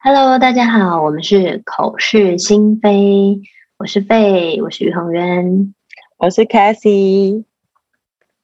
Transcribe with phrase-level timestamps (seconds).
[0.00, 3.40] Hello，大家好，我们是口是心非，
[3.78, 5.74] 我是贝，我是于恒渊，
[6.16, 7.44] 我是 Cassie。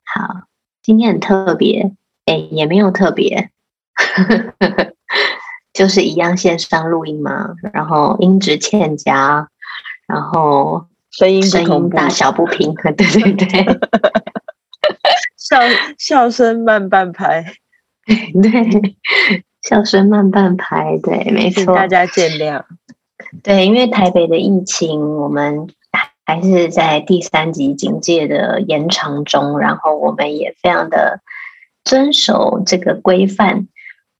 [0.04, 0.42] 好，
[0.82, 1.92] 今天很特别，
[2.26, 3.50] 哎，也没有特别，
[5.72, 9.48] 就是一样线上录音嘛，然后音质欠佳，
[10.06, 13.64] 然后声音声音大小不平 衡，对对对，
[15.54, 15.60] 笑
[15.98, 17.44] 笑声慢半拍，
[18.06, 18.96] 对。
[19.62, 22.62] 笑声慢半拍，对，没错，大家见谅。
[23.42, 25.68] 对，因为台北的疫情，我们
[26.26, 31.20] 还是在第三级警戒的延长中，然后我们也非常的
[31.82, 33.66] 遵守这个规范，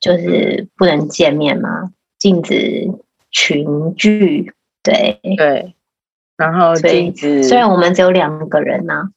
[0.00, 2.88] 就是不能见面嘛，禁止
[3.30, 4.50] 群聚，
[4.82, 5.74] 对对。
[6.38, 9.08] 然后禁止，虽然我们只有两个人呢、啊，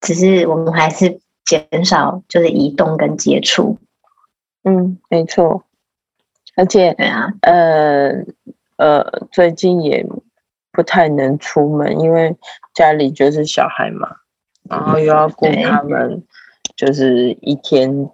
[0.00, 3.78] 只是我们还是减少就是移动跟接触。
[4.64, 5.64] 嗯，没错，
[6.56, 8.12] 而且对啊，呃
[8.76, 10.06] 呃，最近也
[10.70, 12.36] 不太能出门，因为
[12.74, 14.16] 家里就是小孩嘛，
[14.68, 16.22] 然后又要顾他们，
[16.76, 18.08] 就是一天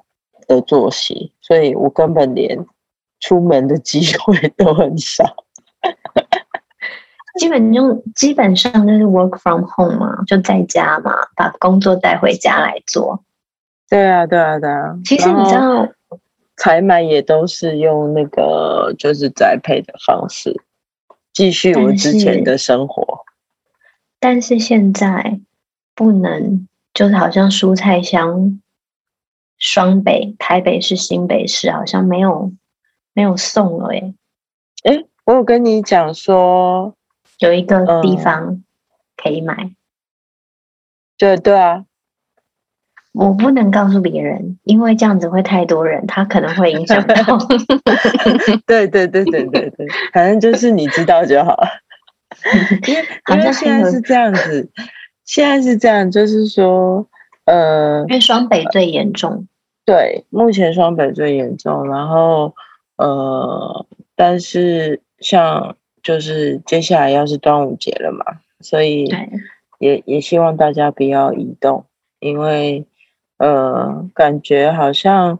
[0.46, 2.66] 的作息，所以我根本连
[3.20, 5.44] 出门的机会都很少。
[7.38, 13.24] 基本就基本上就是 work from home 嘛，就在家嘛，把工作带回家来做。
[13.88, 14.98] 对啊，对啊，对啊。
[15.04, 15.88] 其实你知道。
[16.60, 20.60] 采买也都是用那个就是宅配的方式，
[21.32, 23.20] 继续我之前的生活。
[24.18, 25.38] 但是，但是现在
[25.94, 28.60] 不能，就是好像蔬菜箱
[29.56, 32.50] 双北、台北市、新北市好像没有
[33.12, 34.12] 没有送了耶。
[34.82, 36.92] 哎，我有跟你讲说
[37.38, 38.62] 有一个地方
[39.16, 39.54] 可以买。
[39.54, 39.76] 嗯、
[41.16, 41.84] 对对啊。
[43.12, 47.14] 我不能告诉别人，因为这样子会太多人，他可能会影响到。
[48.64, 51.68] 对对对对对对，反正就是你知道就好了。
[52.86, 53.02] 因为
[53.34, 54.70] 因为现在是这样子，
[55.24, 57.04] 现在是这样，就是说，
[57.46, 59.48] 呃，因为双北最严重。
[59.84, 62.54] 对，目前双北最严重，然后
[62.98, 65.76] 呃，但是像
[66.08, 68.24] 就是接下来要是端午节了嘛，
[68.60, 69.04] 所以
[69.78, 71.84] 也也希望大家不要移动，
[72.20, 72.86] 因为。
[73.40, 75.38] 呃，感觉好像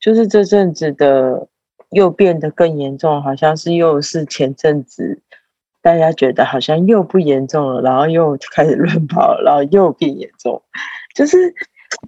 [0.00, 1.46] 就是这阵子的
[1.90, 5.22] 又变得更严重，好像是又是前阵子
[5.80, 10.60] 大家觉得好像又不严重了，然后又开始乱跑，然后又变严重，
[11.14, 11.54] 就是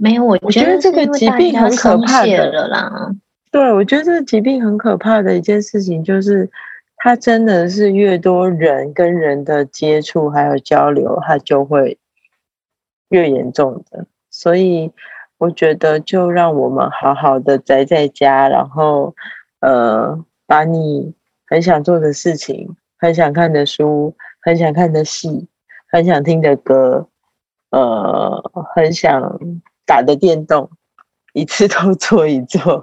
[0.00, 0.24] 没有。
[0.24, 3.14] 我觉得这个疾病很可怕的了啦。
[3.52, 6.50] 对，我觉得这个疾病很可怕的一件事情就是，
[6.98, 11.96] 它真的是越多人跟人的接触还有交流，它就会
[13.08, 14.04] 越严重的。
[14.30, 14.92] 所以
[15.38, 19.14] 我觉得，就让我们好好的宅在家，然后，
[19.60, 21.14] 呃，把你
[21.46, 25.46] 很想做的事情、很想看的书、很想看的戏、
[25.90, 27.08] 很想听的歌，
[27.70, 28.42] 呃，
[28.74, 29.38] 很想
[29.86, 30.68] 打的电动，
[31.32, 32.82] 一次都做一做。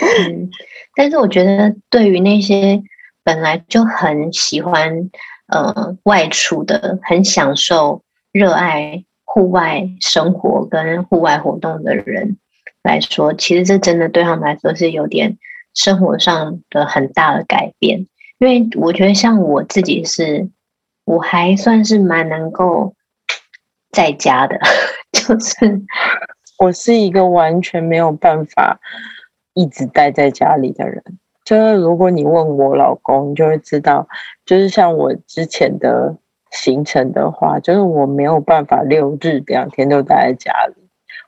[0.00, 0.50] 嗯，
[0.94, 2.82] 但是我觉得，对于那些
[3.22, 5.10] 本来就很喜欢
[5.48, 8.02] 呃外出的、很享受、
[8.32, 9.04] 热爱。
[9.32, 12.36] 户外生活跟户外活动的人
[12.82, 15.38] 来说，其实这真的对他们来说是有点
[15.72, 18.08] 生活上的很大的改变。
[18.40, 20.48] 因为我觉得像我自己是，
[21.04, 22.92] 我还算是蛮能够
[23.92, 24.58] 在家的，
[25.12, 25.80] 就是
[26.58, 28.80] 我是一个完全没有办法
[29.54, 31.02] 一直待在家里的人。
[31.44, 34.08] 就是如果你问我老公，你就会知道，
[34.44, 36.16] 就是像我之前的。
[36.52, 40.74] 行程的话，就是我没有办法六日两天都待在家里，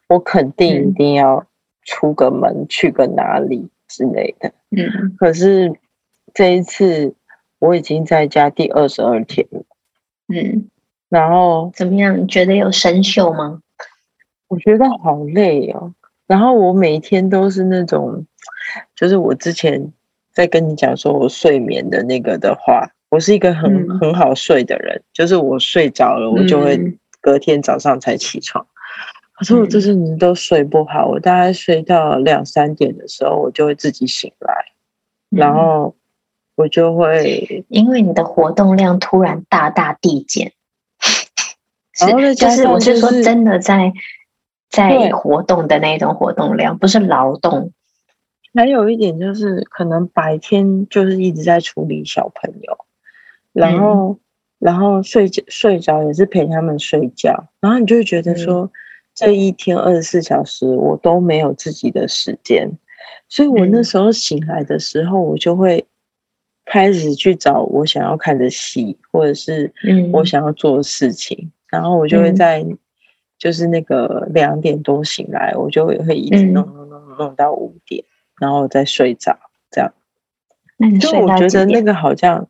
[0.08, 1.46] 我肯定一定要
[1.84, 4.52] 出个门，嗯、去个哪里之类的。
[4.70, 5.72] 嗯，可是
[6.34, 7.14] 这一次
[7.60, 9.62] 我已经在家第二十二天了。
[10.26, 10.68] 嗯，
[11.08, 12.18] 然后怎么样？
[12.20, 13.62] 你觉得有生锈吗？
[14.48, 15.94] 我觉得好累哦。
[16.32, 18.24] 然后我每天都是那种，
[18.96, 19.92] 就是我之前
[20.32, 22.88] 在跟你讲说我睡眠的那个的话。
[23.10, 26.80] 我是一个很、嗯、很好睡的人，就是我睡着了，我就会
[27.20, 28.66] 隔天早上才起床。
[29.34, 34.54] 可是我这阵子都睡不好，我大概睡到两三点的时候，我就会自己醒来，
[35.30, 35.94] 嗯、然后
[36.54, 40.50] 我就会 因为你的活动量突然大大递减，
[41.92, 43.92] 是就是我是说真的在
[44.72, 47.70] 在活动的那种活动量，不是劳动。
[48.54, 52.78] 还有一点就是，可能白天就是一直在处理小朋友。
[53.52, 54.18] 然后，嗯、
[54.58, 58.70] 然后睡觉睡着也是陪他们睡觉，然后你就会觉得说，嗯、
[59.14, 62.70] 这一天二十四小时我都没有自己的时间，
[63.28, 65.86] 所以我那时候醒来的时候，我就会
[66.64, 69.70] 开始去找我想要看的戏，或者是
[70.12, 72.64] 我想要做的事情，然后我就会在
[73.42, 78.04] 就是那个两点多醒来，我就会会一直弄弄弄弄到五点，
[78.38, 79.36] 然后再睡着，
[79.68, 79.92] 这样。
[80.76, 81.26] 那你睡到几点？
[81.26, 82.46] 就我觉得那个好像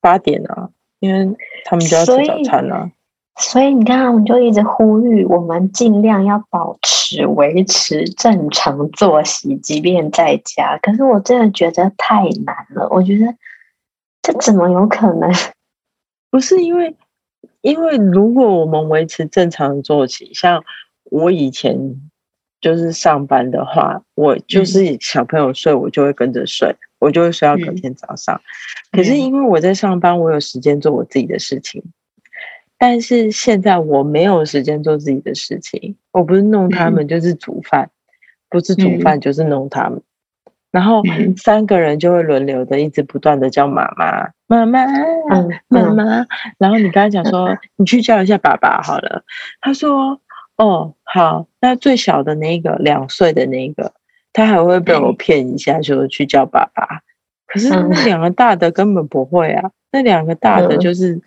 [0.00, 2.92] 八点啊，因为他们就要吃早餐了啊。
[3.40, 10.78] 所以你看，我们就一直呼吁我们尽量要保持维持正常作息，即便在家。
[10.80, 12.86] 可是我真的觉得太难了。
[12.92, 13.34] 我觉得
[14.22, 15.28] 这怎么有可能？
[16.30, 16.94] 不是因为，
[17.60, 20.64] 因为如果我们维持正常的作息，像
[21.04, 21.78] 我以前
[22.60, 28.40] 就是上班的话，我就是小朋友睡，我就会跟着睡，我就会睡到隔天早上。
[28.92, 31.82] 可是因为我在上班，我有时间做我自己的事情。
[32.78, 37.92] 但是现在我没有时间做自己的事情，我不是弄他们就是煮饭，嗯、
[38.48, 41.02] 不是煮饭就是弄他们，嗯、然后
[41.36, 44.84] 三个人就会轮流的一直不断的叫妈妈妈妈
[45.68, 46.26] 妈妈，
[46.58, 49.22] 然后你刚才讲说你去叫一下爸爸好了，
[49.60, 50.20] 他说
[50.56, 53.92] 哦好，那最小的那个两岁的那个，
[54.32, 57.00] 他还会被我骗一下，说去叫爸爸，
[57.46, 61.20] 可是那两个大的根本不会啊，那两个大的就是。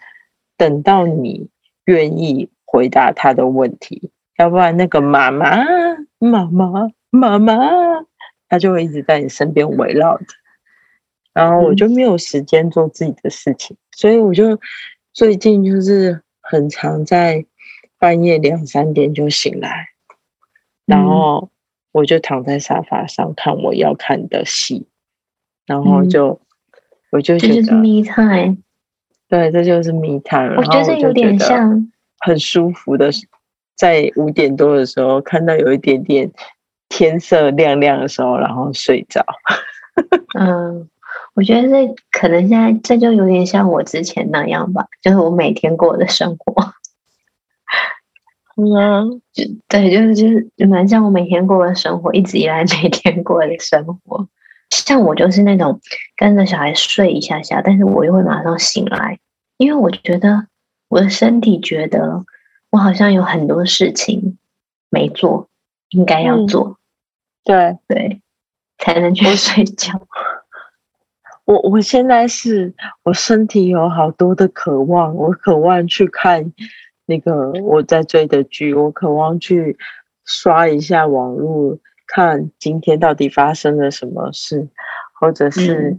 [0.56, 1.50] 等到你
[1.86, 5.66] 愿意回答他的问题，要不然那个妈妈、
[6.20, 7.56] 妈妈、妈妈，
[8.48, 10.26] 他就会一直在你身边围绕着，
[11.34, 14.60] 然后我就没有时间做自己的事情，所以我就
[15.14, 17.46] 最近就是很常在
[17.98, 19.88] 半夜两三点就醒来，
[20.86, 21.50] 然后
[21.92, 24.88] 我就躺在沙发上看我要看的戏，
[25.66, 26.40] 然后就
[27.12, 28.58] 我就觉得 me time。
[29.30, 30.56] 对，这就是 me time。
[30.58, 33.10] 我觉得有点像很舒服的，
[33.76, 36.32] 在五点多的时候看到有一点点
[36.90, 39.26] 天色亮亮的时候，然后睡着。
[40.38, 40.88] 嗯，
[41.36, 46.54] 我觉得这可能现在这就有点像我之前那样吧，就是我每天过的生活。
[48.56, 54.28] 嗯，就对，就是就是蛮像我每天过的生活，一直以来每天过的生活。
[54.70, 55.80] 像我就是那种
[56.16, 59.18] 跟着小孩睡一下下，但是我又会马上醒来，
[59.58, 60.46] 因为我觉得
[60.88, 62.24] 我的身体觉得
[62.70, 64.38] 我好像有很多事情
[64.90, 65.50] 没做，
[65.90, 66.78] 应该要做，
[67.46, 68.22] 嗯、对对，
[68.78, 70.00] 才能去睡觉。
[71.46, 72.74] 我我现在是
[73.04, 76.54] 我身体有好多的渴望，我渴望去看
[77.06, 79.78] 那个我在追的剧，我渴望去
[80.26, 81.78] 刷一下网络。
[82.06, 84.68] 看今天到底发生了什么事，
[85.20, 85.98] 或者是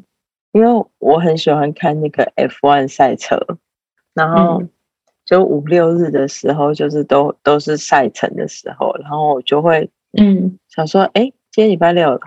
[0.52, 3.36] 因为我很喜欢看那个 F1 赛车，
[4.12, 4.62] 然后
[5.24, 10.56] 就五六日的时候，就是都都是赛程的时候，然后我就会嗯。
[10.68, 12.20] 想说，哎，今天礼拜六了，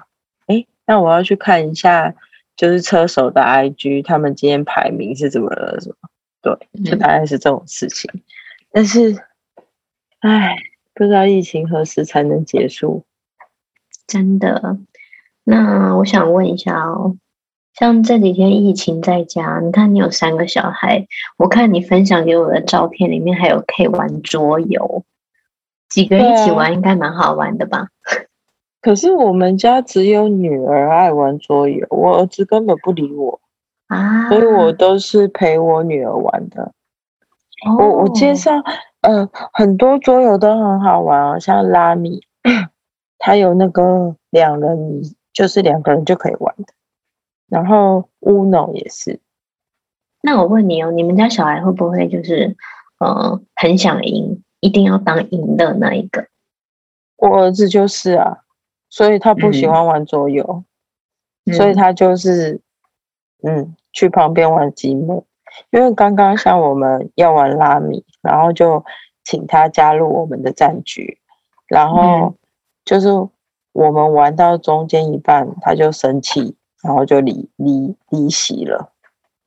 [0.48, 2.14] 哎，那我要去看一下，
[2.58, 5.80] 就是车手的 IG，他们今天排名是怎么了？
[5.80, 5.96] 什么？
[6.42, 8.12] 对，就大概是这种事情。
[8.72, 9.16] 但是，
[10.20, 10.56] 唉，
[10.94, 13.06] 不知道疫情何时才能结束。
[14.08, 14.80] 真的，
[15.44, 17.16] 那我想问一下哦，
[17.74, 21.08] 像这几天疫情在家，你看你有三个小孩，
[21.38, 25.04] 我看你分享给我的照片里面还有可以玩桌游，
[25.90, 27.90] 几个人一起玩应该蛮好玩的吧？
[28.88, 33.38] 可是我们家只有女儿爱玩桌游，我儿子根本不理我
[33.88, 36.72] 啊，所以我都是陪我女儿玩的。
[37.68, 38.54] 哦、我我介绍，
[39.02, 42.22] 呃，很多桌游都很好玩哦，像拉米。
[43.18, 45.02] 它有那个两人，
[45.34, 46.68] 就是两个人就可以玩的。
[47.50, 49.20] 然后 Uno 也是。
[50.22, 52.56] 那我问你哦，你们家小孩会不会就是，
[53.00, 56.26] 呃，很想赢，一定要当赢的那一个？
[57.18, 58.38] 我儿子就是啊，
[58.90, 60.64] 所以他不喜欢玩桌游，
[61.46, 62.62] 嗯、所以他就是，
[63.44, 65.26] 嗯，去旁边玩积木。
[65.72, 68.84] 因为刚刚像我们要玩拉米，然后就
[69.24, 71.20] 请他加入我们的战局，
[71.68, 72.02] 然后。
[72.02, 72.36] 嗯
[72.88, 73.10] 就是
[73.74, 78.94] 我们玩到中间一半，他就生气，然后就离离离席了。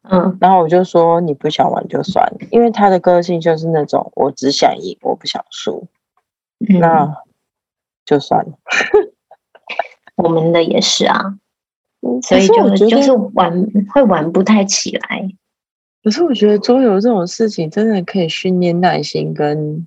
[0.02, 5.88] 嗯，然后我就说你不想玩就算了，因为他的个性就是那种我只想赢，我不想输。
[6.68, 7.22] 嗯、那
[8.04, 8.52] 就算了。
[10.22, 11.38] 我们的也是啊，
[12.22, 15.28] 所以就就是玩会玩不太起来。
[16.02, 19.86] 可是我觉得桌游这种事情真的可以训练耐心跟。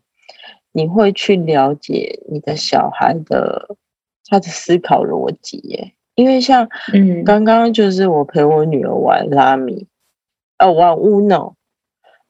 [0.75, 3.77] 你会去了解你的小孩的
[4.25, 9.85] 他的思考逻辑耶，因为像嗯，刚刚就是我陪我女儿玩拉米，
[10.57, 11.53] 呃，玩 Uno，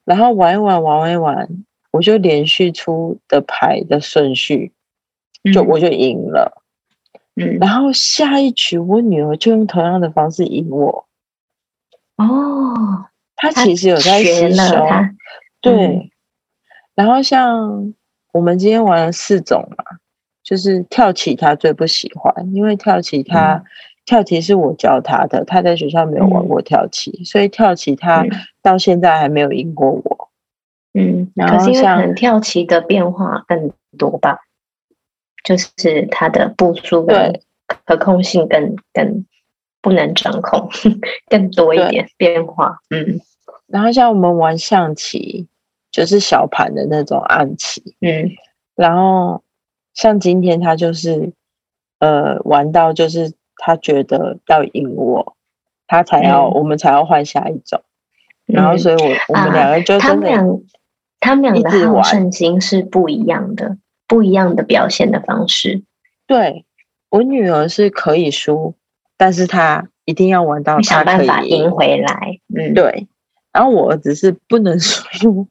[0.04, 1.48] 然后玩一玩，玩一玩，
[1.90, 4.72] 我就连续出的牌的顺序
[5.54, 6.52] 就我就赢了。
[6.58, 6.63] 嗯，
[7.34, 11.06] 然后下一局我女儿就用同样的方式赢我。
[12.16, 14.74] 哦，她其实有在吸收。
[15.60, 15.86] 对。
[15.86, 16.10] 嗯、
[16.94, 17.92] 然后像
[18.32, 19.84] 我们今天玩了四种嘛，
[20.42, 23.54] 就是跳棋她最不喜欢，因为跳棋她。
[23.54, 23.64] 嗯
[24.06, 28.22] 跳棋是我教她的，她在学校没有玩过跳棋，嗯、所以跳棋她
[28.60, 30.28] 到现在还没有赢过我。
[30.92, 34.40] 嗯，然后像可能跳棋的变化更多吧，
[35.44, 37.40] 就是他的步数跟
[37.86, 39.24] 可控性更更
[39.80, 40.68] 不能掌控，
[41.30, 42.78] 更多一点变化。
[42.90, 43.20] 嗯，
[43.68, 45.46] 然后像我们玩象棋，
[45.92, 47.94] 就是小盘的那种暗棋。
[48.00, 48.32] 嗯，
[48.74, 49.44] 然后
[49.92, 51.32] 像今天他就是
[52.00, 53.32] 呃玩到就是。
[53.56, 55.36] 他觉得要赢我，
[55.86, 57.80] 他才要、嗯、我们才要换下一种，
[58.48, 60.36] 嗯、然后所以我我们两个就真的、啊、
[61.20, 65.82] 他们俩他们俩的好胜心是不一样的，不一样的表现的方式。
[66.26, 66.64] 对，
[67.10, 68.74] 我女儿是可以输，
[69.16, 72.40] 但是她一定要玩到想办法赢回来。
[72.54, 73.06] 嗯，对。
[73.52, 75.46] 然后我儿子是不能输，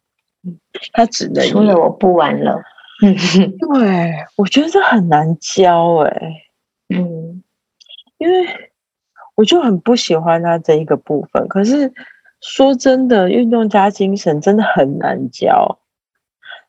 [0.91, 2.61] 他只能输了我不玩了。
[3.01, 3.15] 嗯，
[3.57, 6.43] 对，我觉得这很难教哎、欸。
[6.95, 7.43] 嗯。
[8.19, 8.47] 因为
[9.35, 11.91] 我就很不喜欢他这一个部分，可是
[12.39, 15.79] 说真的，运动家精神真的很难教。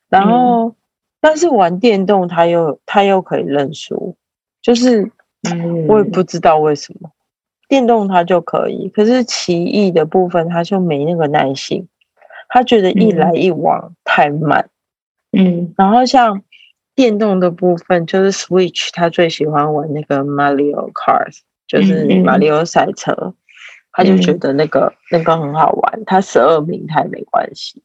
[0.09, 0.75] 然后，嗯、
[1.25, 4.15] 但是玩电动他又他又可以认输，
[4.61, 5.11] 就是
[5.87, 7.11] 我也不知道为什么、嗯、
[7.67, 11.87] 电动他就可以，可是奇异的部分他就没那个耐心，
[12.49, 14.69] 他觉得一来一往太慢。
[15.31, 16.43] 嗯，然后像。
[16.97, 23.35] 电动的部分就是 Switch，他最喜欢玩那个 Mario Kart，就是马里奥赛车，嗯嗯，
[23.91, 26.05] 他就觉得那个、嗯、那个很好玩。
[26.05, 27.83] 他十二名他也没关系，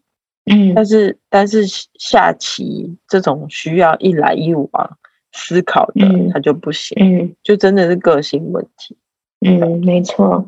[0.53, 1.65] 嗯，但是但是
[1.99, 4.99] 下棋这种需要一来一往
[5.33, 8.97] 思考的，他就不行，嗯，就真的是个性问题。
[9.41, 10.47] 嗯，没错。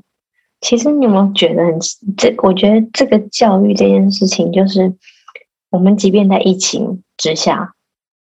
[0.60, 1.78] 其实你有没有觉得很
[2.16, 2.34] 这？
[2.38, 4.92] 我觉得这个教育这件事情，就是
[5.70, 7.74] 我们即便在疫情之下。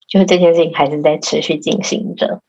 [0.10, 2.42] 就是这件事情还是在持续进行着，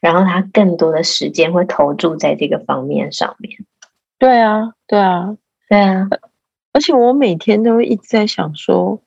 [0.00, 3.56] 然后他更多的时间会投注在这个方面上面。
[4.18, 5.34] 对啊，对啊，
[5.70, 6.06] 对啊！
[6.76, 9.00] 而且我每天都一直在想说，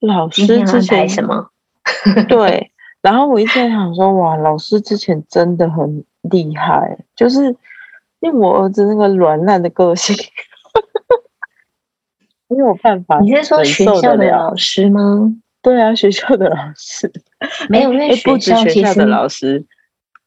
[0.00, 1.50] 老师之前什么？
[2.26, 7.54] 对，然后我一直在想说，哇，老师之前真的很厉害，就是
[8.20, 10.16] 因为我儿子那个软烂的个性，
[12.48, 13.20] 没有办法。
[13.20, 15.34] 你是说学校的老师吗？
[15.60, 17.12] 对啊，学校的老师
[17.68, 19.62] 没有，因为不止学校的老师，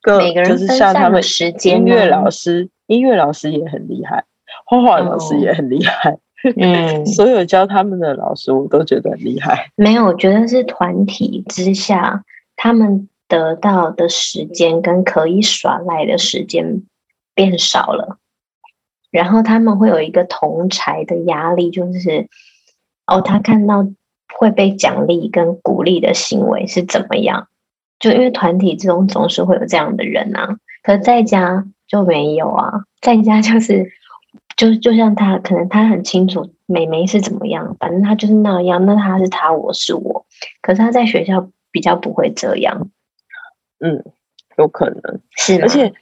[0.04, 4.24] 各每个人就是像他们时间，音乐老师，音乐老师也很厉害，
[4.68, 6.20] 画画老师也很厉害。
[6.56, 9.72] 嗯， 所有教他们的老师，我都觉得很厉害。
[9.76, 12.24] 没有，我觉得是团体之下，
[12.56, 16.84] 他们得到的时间跟可以耍赖的时间
[17.34, 18.18] 变少了，
[19.12, 22.28] 然后他们会有一个同侪的压力，就是
[23.06, 23.88] 哦，他看到。
[24.38, 27.48] 会被奖励跟鼓励的行为是怎么样？
[27.98, 33.90] 就因为团体之中总是会有这样的人啊，可是在家就没有啊，在家就是
[34.58, 40.26] 就就像他，可能他很清楚妹妹是怎么样，反正他就是那样，那他是他，我是我。
[40.62, 42.90] 可是他在学校比较不会这样，
[43.80, 44.04] 嗯，
[44.58, 45.94] 有可能是，而且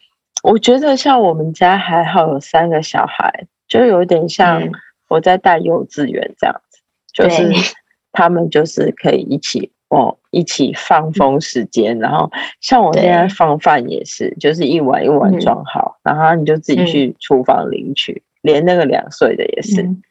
[0.42, 4.64] 我觉得像我们家还好有三个小孩，就有点像
[5.10, 6.80] 我在带幼稚园这样子，
[7.22, 7.76] 嗯、就是。
[8.18, 12.32] 他们就是可以一起哦，一起放风时间，嗯、然后
[12.62, 20.02] 像我现在放饭也是，就是一碗一碗装好，嗯、然后你就自己去厨房领取，嗯、连那个两岁的也是，嗯、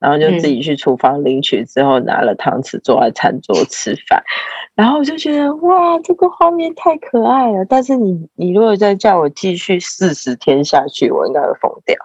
[0.00, 4.26] 然后就自己去厨房领取之后，拿了汤匙坐在餐桌吃饭，嗯、
[4.84, 7.64] 然后我就觉得哇，这个画面太可爱了。
[7.64, 11.96] 但是你你如果再叫我继续四十天下去，我应该会疯掉。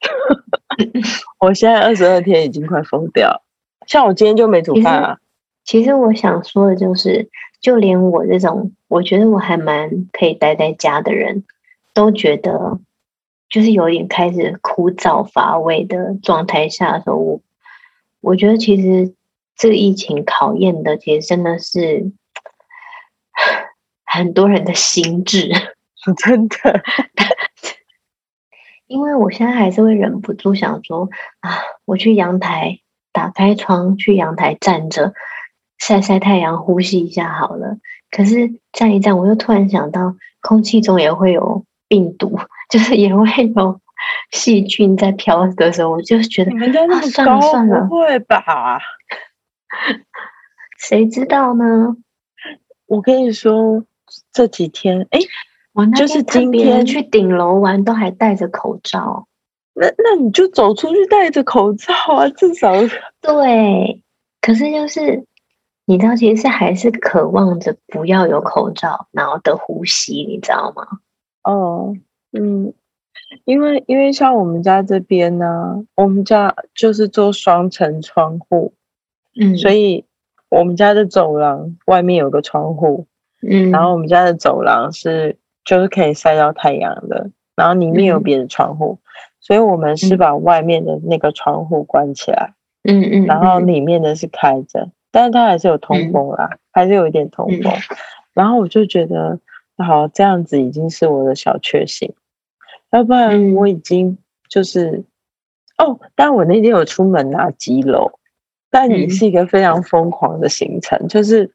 [1.40, 3.42] 我现在二十二天已经快疯掉。
[3.86, 5.18] 像我今天就没煮饭啊。
[5.64, 7.28] 其实我想说的就是，
[7.60, 11.44] 就连我这种我觉得我还蛮可以待在家的人，
[11.92, 12.78] 都觉得
[13.50, 17.40] 就是有点开始枯燥乏味的状态下的时候，我
[18.20, 19.14] 我觉得其实
[19.56, 22.10] 这个疫情考验的，其实真的是
[24.04, 25.50] 很多人的心智，
[26.16, 26.56] 真的。
[28.86, 31.50] 因为我现在还是会忍不住想说啊，
[31.84, 32.78] 我去阳台。
[33.12, 35.14] 打开窗，去阳台站着
[35.78, 37.78] 晒晒太阳，呼吸一下好了。
[38.08, 42.38] 可是站一站，我又突然想到，空气中也会有病毒，
[42.72, 43.80] 就是也会有
[44.30, 48.78] 细菌在飘的时候，我就觉得，你们家那么高，啊，算了算了，不会吧？
[50.78, 51.96] 谁知道呢？
[52.86, 53.84] 我跟你说，
[54.32, 55.20] 这几天，哎，
[55.72, 59.26] 我那就是今天去顶楼玩都还戴着口罩。
[59.74, 62.72] 那那你就走出去戴着口罩啊，至少
[63.20, 64.02] 对。
[64.40, 65.24] 可是就是
[65.84, 70.86] 你知道，其实是还是渴望着不要有口罩，然后的呼吸，你知道吗？
[71.44, 71.94] 哦，
[72.32, 72.72] 嗯，
[73.44, 78.72] 因为因为像我们家这边呢，我们家就是做双层窗户，
[79.40, 80.04] 嗯，所以
[80.48, 83.06] 我们家的走廊外面有个窗户，
[83.42, 88.98] 嗯，然后我们家的走廊是就是可以晒到太阳的，然后里面有别的窗户。
[89.00, 89.06] 嗯
[89.42, 92.52] 所以我们是把外面的那个窗户关起来，
[92.84, 97.72] 嗯嗯，然后里面的是开着，嗯、但是它还是有通风啦，嗯、还是有一点通风。
[97.72, 97.96] 嗯、
[98.34, 99.40] 然后我就觉得，
[99.82, 102.12] 好，这样子已经是我的小确幸，
[102.90, 104.18] 要不然我已经
[104.48, 105.04] 就是，
[105.76, 108.18] 嗯、哦，但我那天有出门拿鸡肉，
[108.70, 111.50] 但也是一个非常疯狂的行程，嗯、就是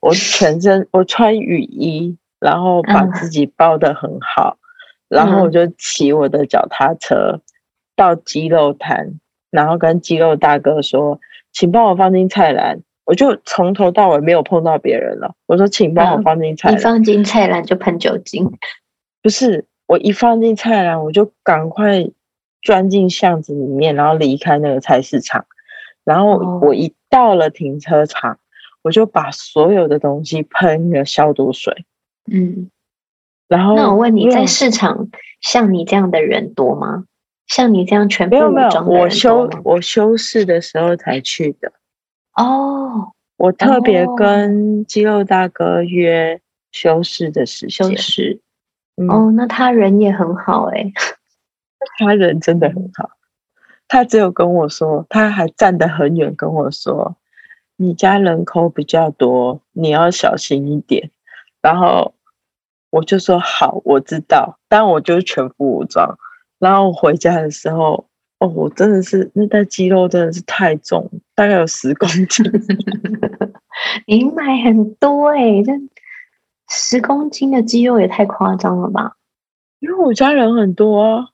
[0.00, 4.56] 我全身我穿雨衣，然后把自己包的很好。
[4.60, 4.64] 嗯
[5.08, 7.40] 然后我就骑我的脚踏车
[7.96, 9.18] 到鸡肉摊，
[9.50, 11.18] 然后跟鸡肉大哥说
[11.50, 15.34] ：“请帮我放进菜篮。”我就从头到尾没有碰到别人了。
[15.46, 18.52] 我说：“请帮我放进菜篮。”一放进菜篮就喷酒精？
[19.22, 22.06] 不是，我一放进菜篮，我就赶快
[22.60, 25.46] 钻进巷子里面，然后离开那个菜市场。
[26.04, 28.38] 然后我一到了停车场，
[28.82, 31.86] 我就把所有的东西喷了消毒水。
[32.30, 32.70] 嗯。
[33.48, 35.08] 然后，那我问你在市场
[35.40, 37.04] 像你这样的人多吗？
[37.46, 38.86] 像你这样全副武装的人多吗？
[38.86, 41.72] 没有没有，我休我休市的时候才去的。
[42.38, 46.40] 哦，我特别跟肌肉大哥约
[46.72, 47.90] 休市的时间。
[47.90, 48.40] 休市。
[49.08, 50.92] 哦，那他人也很好哎、欸。
[51.98, 53.10] 他人真的很好，
[53.88, 57.16] 他只有跟我说，他还站得很远跟我说
[57.76, 61.10] ：“你家人口比较多，你要小心一点。”
[61.60, 62.14] 然后。
[62.90, 66.16] 我就说好，我知道，但我就全副武装。
[66.58, 68.06] 然后回家的时候，
[68.40, 72.46] 哦，我真的是那袋鸡肉真的是太重，大概有十公斤。
[74.06, 75.72] 你买很多哎、欸，这
[76.68, 79.16] 十公斤的鸡肉也太夸张了吧？
[79.80, 81.28] 因为我家人很多啊，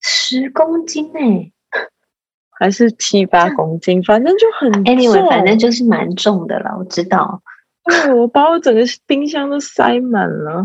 [0.00, 1.52] 十公斤哎、欸，
[2.58, 4.70] 还是七八公斤，反正就很。
[4.84, 7.42] Anyway，反正就是蛮重的了，我知道。
[8.16, 10.64] 我把我整个冰箱都塞满了，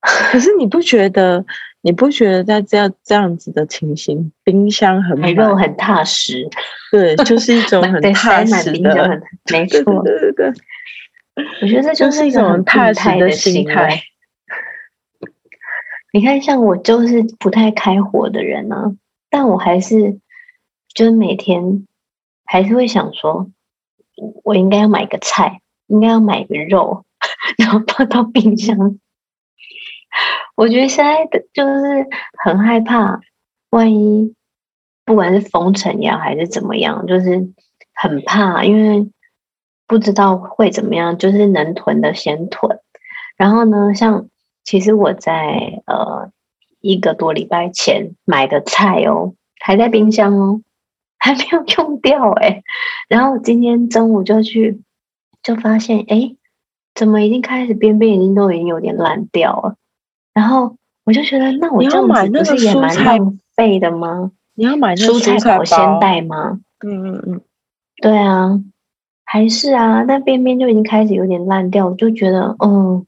[0.30, 1.44] 可是你不觉得？
[1.80, 6.44] 你不觉得在这样这样子的情形，冰箱很满，肉很踏实？
[6.90, 10.52] 对，就是一种 很踏实的，没错，对对对。
[11.62, 14.02] 我觉得这就是一种很踏实的心态。
[16.12, 18.90] 你看，像我就是不太开火的人呢、啊，
[19.30, 20.18] 但我还是
[20.92, 21.86] 就是每天
[22.44, 23.48] 还是会想说，
[24.42, 25.60] 我应该要买个菜。
[25.86, 27.06] 应该要买个肉，
[27.56, 28.98] 然后放到冰箱。
[30.58, 32.04] 我觉得现在的就是
[32.42, 33.20] 很害怕，
[33.70, 34.34] 万一
[35.04, 37.48] 不管是封城呀还是怎么样，就是
[37.94, 39.08] 很怕，因为
[39.86, 42.76] 不知道会怎么样，就是能囤的先囤。
[43.36, 44.26] 然后呢，像
[44.64, 46.32] 其实我在呃
[46.80, 50.60] 一个多礼拜前买的菜哦，还在冰箱哦，
[51.20, 52.64] 还没有用掉哎。
[53.08, 54.82] 然后今天中午就去。
[55.40, 56.34] 就发现，哎，
[56.96, 59.76] 怎么已经开始边边已经都已经有点烂掉了？
[60.38, 64.30] 然后我就觉得，那我这样子不是也蛮浪费的吗？
[64.54, 66.60] 你要买那蔬菜保鲜袋吗？
[66.86, 67.40] 嗯嗯嗯，
[68.00, 68.60] 对啊，
[69.24, 73.04] 还是啊，那边边就已经开始有点烂掉，我就觉得，嗯，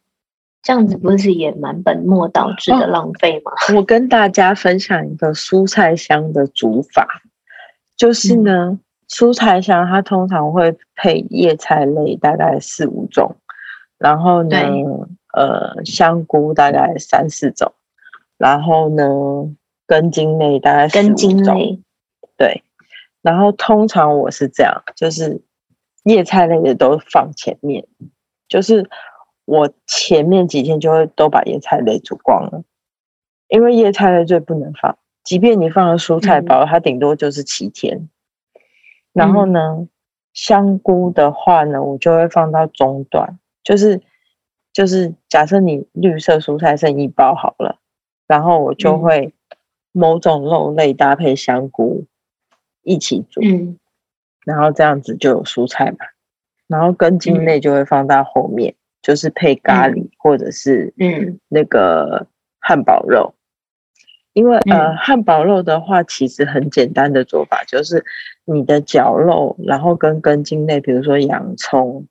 [0.63, 3.53] 这样子不是也蛮本末倒置的浪费吗？
[3.69, 7.07] 哦， 我跟大家分享一个蔬菜香的煮法，
[7.97, 8.71] 就是呢。
[8.71, 8.81] 嗯
[9.13, 13.35] 蔬菜香它通常会配叶菜类，大概四五种，
[13.99, 14.97] 然后呢，对
[15.33, 17.73] 呃，香菇大概三四种，
[18.37, 19.05] 然后呢，
[19.87, 21.83] 根茎类大概四五种，
[22.37, 22.63] 对，
[23.23, 25.41] 然后通常我是这样，就是
[26.05, 27.87] 叶菜类的都放前面，
[28.49, 28.89] 就是
[29.45, 32.65] 我前面几天就会都把叶菜类煮光了，
[33.49, 38.09] 因为叶菜类最不能放，即便你放了蔬菜包，嗯、它顶多就是七天。
[39.13, 39.89] 然后呢，嗯、
[40.33, 44.01] 香菇的话呢，我就会放到中段，就是
[44.73, 47.79] 就是假设你绿色蔬菜剩一包好了，
[48.27, 49.35] 然后我就会
[49.93, 52.07] 某种肉类搭配香菇
[52.83, 53.79] 一起煮，嗯、
[54.45, 55.99] 然后这样子就有蔬菜嘛。
[56.67, 61.39] 然后根茎类就会放到后面，嗯、就是配咖喱或者是嗯。
[61.49, 62.27] 那个
[62.61, 63.35] 汉堡肉。
[64.33, 68.05] 因为呃，汉堡肉的话，其实很简单的做法就是
[68.45, 72.07] 你的绞肉，然后跟根茎类，比如说洋葱，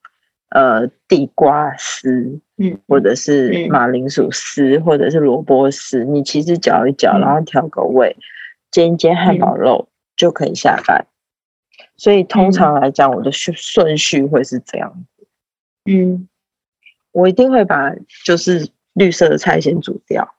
[0.49, 8.23] 呃地瓜丝，嗯，或者是马铃薯丝，嗯、或者是萝卜丝，你其实搅一搅，然后调个味，嗯、
[8.71, 11.07] 煎一煎汉堡肉就可以下饭。
[11.97, 15.27] 所以通常来讲，我的顺顺序会是这样子。
[15.85, 16.27] 嗯，
[17.11, 20.33] 我一定会把就是绿色的菜先煮掉。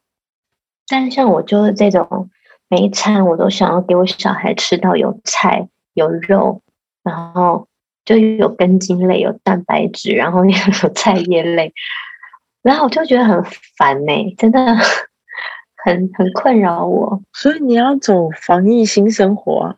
[0.88, 2.30] 但是像我就是这种，
[2.68, 6.62] 每一餐我都想要给我小孩吃到有菜有肉，
[7.02, 7.68] 然后
[8.10, 11.72] 就有根茎类、有蛋白质，然后又有菜叶类，
[12.60, 13.40] 然后我就觉得很
[13.78, 14.58] 烦呢、欸，真的
[15.84, 17.22] 很很困扰我。
[17.32, 19.76] 所以你要走防疫新生活啊。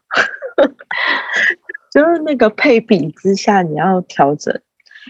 [1.93, 4.59] 就是那个配比之下，你要调整，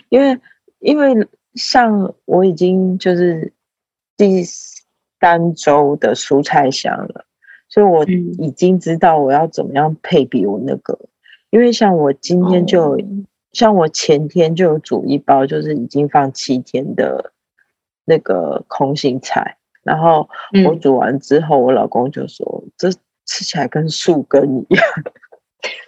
[0.08, 0.36] 因为
[0.80, 1.14] 因为
[1.54, 3.52] 像我已经就是
[4.16, 4.42] 第
[5.20, 7.24] 三周的蔬菜箱了，
[7.68, 10.98] 所以我已经知道我要怎么样配比我那个。
[11.52, 12.96] 因为像我今天就，
[13.52, 17.32] 像我前天就有煮一包，就是已经放七天的
[18.06, 20.26] 那个空心菜，然后
[20.64, 22.90] 我煮完之后，我老公就说：“这
[23.26, 24.82] 吃起来跟树根一样。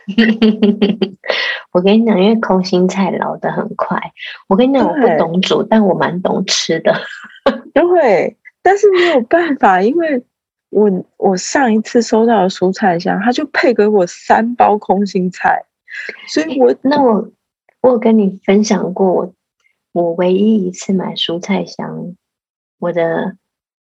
[1.73, 3.99] ”我跟你讲，因为空心菜老得很快。
[4.49, 6.95] 我跟你讲，我不懂煮，但我蛮懂吃的。
[7.73, 10.23] 对，但是没有办法，因为
[10.75, 15.65] 我我上一次收到的蔬菜箱，他就配给我三包空心菜，
[16.27, 17.31] 所以我那我
[17.81, 19.33] 我有跟你分享过，我
[19.93, 22.17] 我唯一一次买蔬菜箱，
[22.81, 23.37] 我的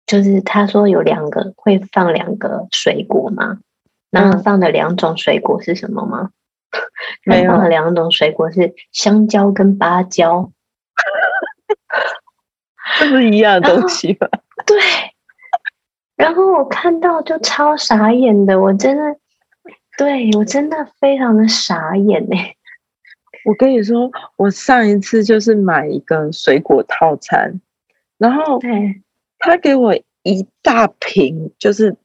[0.05, 3.59] 就是他说有两个会放两个水果嘛。
[4.11, 6.29] 然后放的两种水果是什么吗？
[7.25, 7.51] 没有。
[7.51, 10.49] 放的两种水果是香蕉跟芭蕉，
[12.99, 14.29] 这是一样的东西吧？
[14.65, 14.77] 对。
[16.15, 19.03] 然后我看到就超傻眼的，我真的，
[19.97, 22.35] 对我真的非常的傻眼呢。
[23.45, 27.59] 我跟你说，我上一次就是买一个水果套餐，
[28.17, 28.59] 然后
[29.39, 31.95] 他给我一大瓶，就是。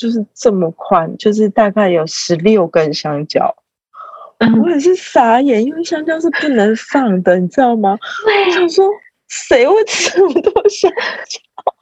[0.00, 3.54] 就是这么宽，就是大概有十六根香蕉，
[4.40, 7.98] 嗯、我也是傻眼，因为香蕉是不能放的，你知道吗？
[8.24, 8.88] 对我想说，
[9.28, 10.90] 谁会吃那么多香
[11.28, 11.74] 蕉？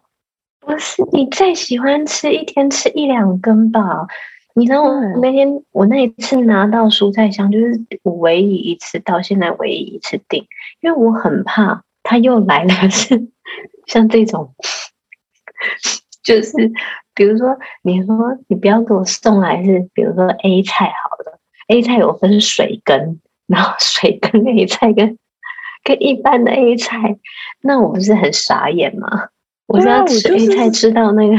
[0.68, 4.06] 不是你再喜欢吃，一天吃一两根吧。
[4.54, 10.46] 你知道我那天对我那一次拿到蔬菜箱，就是我唯一一次到现在唯一一次订，
[10.82, 13.28] 因为我很怕他又来了，是
[13.86, 14.54] 像这种，
[16.22, 16.52] 就是。
[17.14, 25.18] 比如说，你说你不要给我送来是，比如说 A 菜好了，A 菜有分水根，然后水根 A 菜跟
[25.82, 27.18] 跟一般的 A 菜，
[27.60, 29.30] 那我不是很傻眼吗？
[29.68, 31.36] 我知道吃 A 菜吃到那个，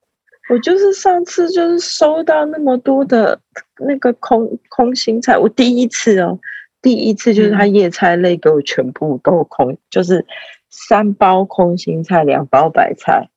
[0.52, 3.40] 我就是上次就是收到那么多的
[3.78, 6.38] 那个空空心菜，我第一次哦，
[6.82, 10.24] 第一次就是他叶菜类给我全部都空，嗯、就是
[10.68, 13.28] 三包空心菜，两包白菜。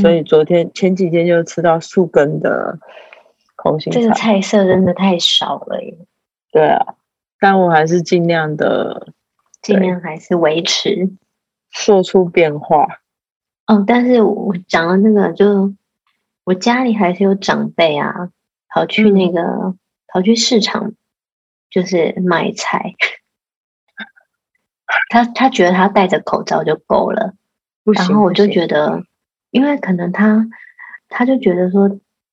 [0.00, 2.78] 所以昨天前几天就吃到树根的
[3.56, 5.96] 空心菜，这个菜色真的太少了耶。
[6.52, 6.94] 对啊，
[7.38, 9.12] 但我还是尽量的，
[9.62, 11.10] 尽量还是维持，
[11.72, 12.86] 做出变化。
[13.70, 15.72] 哦，但是我讲了那个，就
[16.42, 18.30] 我家里还是有长辈啊，
[18.66, 19.78] 跑去那个、嗯、
[20.08, 20.92] 跑去市场，
[21.70, 22.94] 就是买菜。
[25.08, 27.34] 他他觉得他戴着口罩就够了，
[27.84, 29.04] 然后我就觉得。
[29.52, 30.46] 因为可能他，
[31.08, 31.88] 他就觉得说，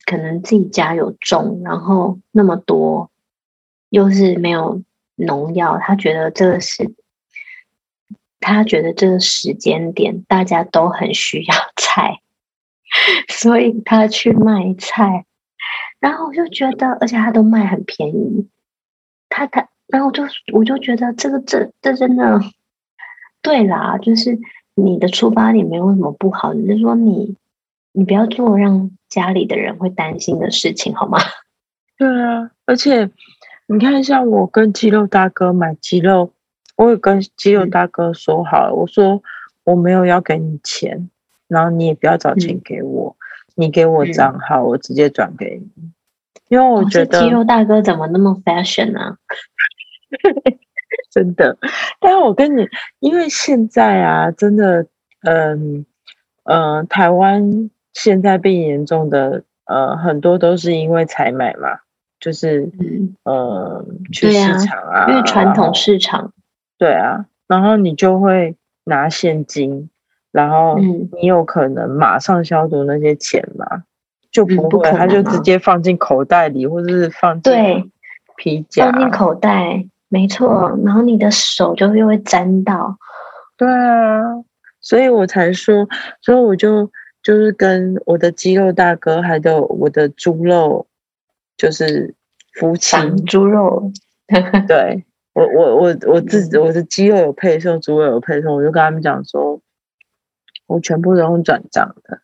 [0.05, 3.09] 可能自己家有种，然后那么多，
[3.89, 4.83] 又是没有
[5.15, 6.93] 农药，他觉得这个是，
[8.53, 12.21] 他觉得这个时间点大家都很需要 菜，
[13.27, 15.25] 所以他去卖菜，
[15.99, 18.47] 然后我就觉得，而且他都卖很便宜，
[19.29, 22.39] 他他，然后我就我就觉得这个这这真的，
[23.41, 24.39] 对啦，就是。
[24.79, 27.35] 你的出发点没有什么不好，只是说你，
[27.93, 31.17] 你不要做让家里的人会担心的事情，好吗？
[31.97, 33.09] 对啊，而且
[33.65, 36.31] 你看，像我跟鸡肉大哥买鸡肉，
[36.77, 39.21] 我有跟肌肉大哥说好我说
[39.65, 41.09] 我没有要给你钱，
[41.49, 45.93] 然后你也不要找钱给我，嗯、你给我账号，我直接转给你，嗯、
[46.47, 49.17] 因为我觉得肌肉大哥怎么那么 fashion 呢、啊？
[51.11, 51.57] 真的，
[51.99, 52.65] 但是我跟你，
[52.99, 54.85] 因为现在啊，真的，
[55.21, 55.85] 嗯，
[56.43, 61.79] 呃，台湾现在病严重的，呃，很多都是因为采买嘛，
[62.19, 66.31] 就是，嗯，呃，去市场啊，啊因为传统市场，
[66.77, 69.89] 对啊，然后你就会拿现金，
[70.31, 73.83] 然后你有可能马上消毒那些钱嘛，
[74.31, 77.53] 就不会，他就直接放进口袋里，或者是放进
[78.35, 79.85] 皮夹，放进口袋。
[80.09, 82.97] 没错，然后你的手就又会沾到。
[83.57, 84.21] 对啊，
[84.79, 85.85] 所以我才说，
[86.21, 86.89] 所以我就
[87.21, 90.87] 就是跟我的肌肉大哥，还有我的猪肉，
[91.57, 92.15] 就是
[92.53, 93.91] 夫妻猪肉。
[94.67, 95.03] 对
[95.37, 99.61] 我，我我我自己，我的肌肉有配送，猪肉有配送，我就跟他们讲说，
[100.65, 102.21] 我全部都用转账的。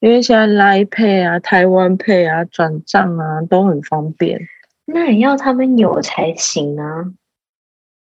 [0.00, 4.38] 因为现在 Line Pay 啊、台湾 Pay 啊、转账啊都很方便，
[4.84, 7.14] 那也要他们有才行啊。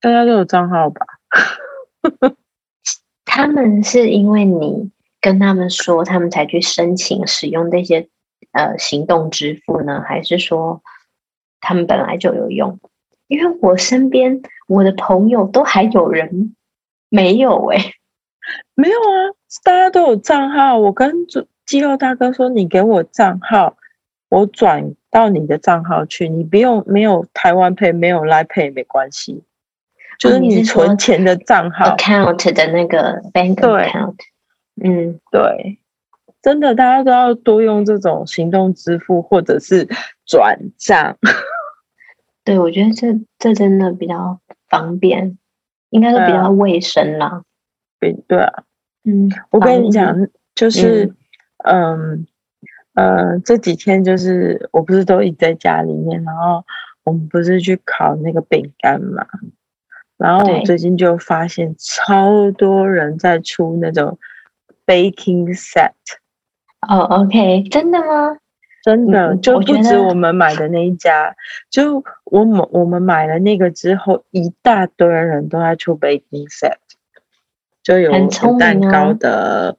[0.02, 1.06] 大家都有账号吧？
[3.24, 8.10] 他们是因为你跟他们说，他们才去申请使用这些
[8.52, 10.82] 呃行动支付呢，还是说
[11.62, 12.78] 他们本来就有用？
[13.28, 16.56] 因为我身边我的朋友都还有人
[17.10, 17.94] 没有哎、欸，
[18.76, 19.32] 没有啊，
[19.64, 20.78] 大家都有账号。
[20.78, 21.26] 我跟
[21.66, 23.78] 肌肉大哥说：“你给我账号，
[24.30, 26.28] 我转到你的账号去。
[26.28, 29.44] 你不用没有台湾 Pay，没有 Line Pay 没关系，
[30.20, 34.16] 就是你存钱的账号 account 的那个 bank account。
[34.84, 35.80] 嗯，对，
[36.42, 39.88] 真的，大家都要多用这种行动支付或者是
[40.26, 41.18] 转账。
[42.44, 43.08] 对，我觉得这
[43.40, 45.38] 这真的比较方便，
[45.90, 47.44] 应该是比较卫生啦。
[48.00, 48.64] 对，对啊，
[49.04, 51.06] 嗯，我跟你讲，就是。
[51.06, 51.16] 嗯”
[51.66, 52.28] 嗯，
[52.96, 56.62] 呃，这几天就是我不是都一直在家里面，然后
[57.06, 59.26] 我们不是去烤那个饼干嘛，
[60.18, 64.20] 然后我最近就发现超多人在出那种
[64.86, 65.94] baking set。
[66.82, 68.38] 哦，OK，真的吗？
[68.84, 71.34] 真的，就不止我们买的那一家，
[71.70, 76.76] 就我们我们买了那个之后，一大堆人都在出 baking set，
[77.82, 78.12] 就有
[78.60, 79.78] 蛋糕的。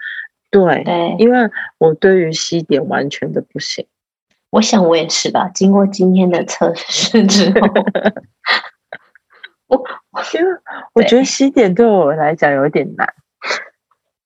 [0.50, 3.86] 对，对，因为我对于西点完全的不行。
[4.48, 5.50] 我想我也是吧。
[5.52, 7.68] 经过今天的测试之后，
[9.66, 9.84] 我
[10.32, 10.46] 因为
[10.94, 13.12] 我觉得西点对我来讲有点难，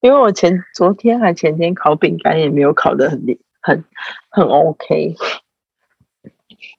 [0.00, 3.24] 因为我前昨天还前天烤饼干也没有烤的很
[3.68, 3.84] 很
[4.30, 5.14] 很 OK。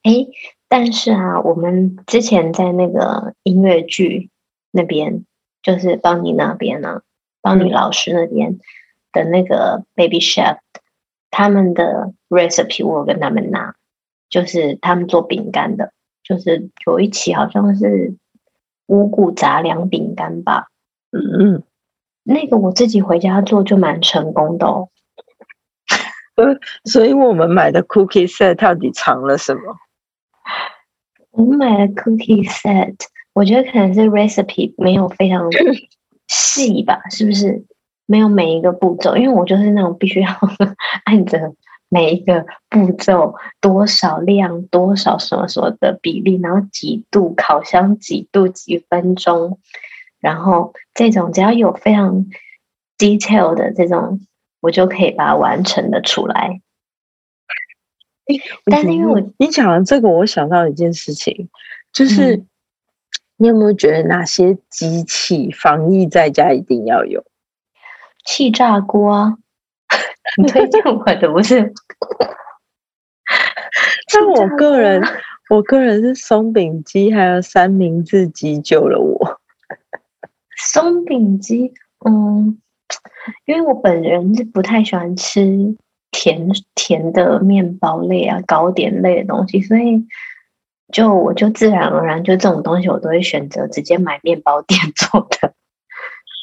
[0.03, 0.27] 哎，
[0.67, 4.29] 但是啊，我们之前在那个音乐剧
[4.71, 5.25] 那边，
[5.61, 7.01] 就是邦尼那边呢、啊，
[7.41, 8.51] 邦尼老师那边。
[8.51, 8.59] 嗯
[9.11, 10.59] 的那个 Baby Chef，
[11.31, 13.73] 他们的 recipe 我有跟他们拿，
[14.29, 18.13] 就是他们做饼干的，就是有一期好像是
[18.85, 20.67] 五谷杂粮饼干吧，
[21.09, 21.63] 嗯嗯，
[22.21, 24.89] 那个我自己回家做就蛮成功的哦。
[26.85, 29.61] 所以我们买的 cookie set 到底藏了什么？
[31.31, 32.95] 我们买的 cookie set，
[33.33, 35.49] 我觉得可能是 recipe 没有非常
[36.27, 37.63] 细吧，是不是？
[38.05, 40.27] 没有每一个步骤，因为我就是那种必须要
[41.05, 41.53] 按着
[41.89, 49.59] 每一个步骤多少量、多少什么什么的比例，然后几度烤箱几度几分钟，
[50.19, 52.25] 然后这种只要有非常
[52.97, 54.19] detail 的这种，
[54.59, 56.61] 我就可以把它完成的出来。
[58.65, 61.49] 但是因为我你讲了这个，我想到一件事情，
[61.91, 62.47] 就是、嗯、
[63.37, 67.23] 你有没有觉得哪些机器防疫在家一定要有？
[68.25, 69.39] 气炸锅，
[70.37, 71.73] 你 推荐我的不是？
[74.13, 75.01] 但我个人，
[75.49, 79.39] 我个人是松饼机还有三明治机救了我。
[80.57, 81.73] 松饼机，
[82.05, 82.61] 嗯，
[83.45, 85.75] 因为我本人是不太喜欢吃
[86.11, 90.05] 甜甜的面包类啊、糕点类的东西，所以
[90.91, 95.53] 就我就自然而然就这种东西，我都会选择直接买面包店 做的。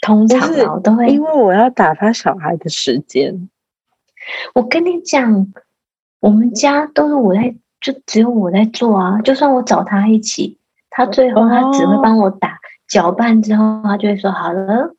[0.03, 3.49] 通常我都会，因为我要打发小孩的时间。
[4.55, 5.53] 我跟你讲，
[6.21, 9.21] 我们家都是我在，就只有我在做啊。
[9.23, 10.59] 就算我找他一起，
[10.91, 14.95] 他最后他只会帮我打搅拌之后，他就会说好了，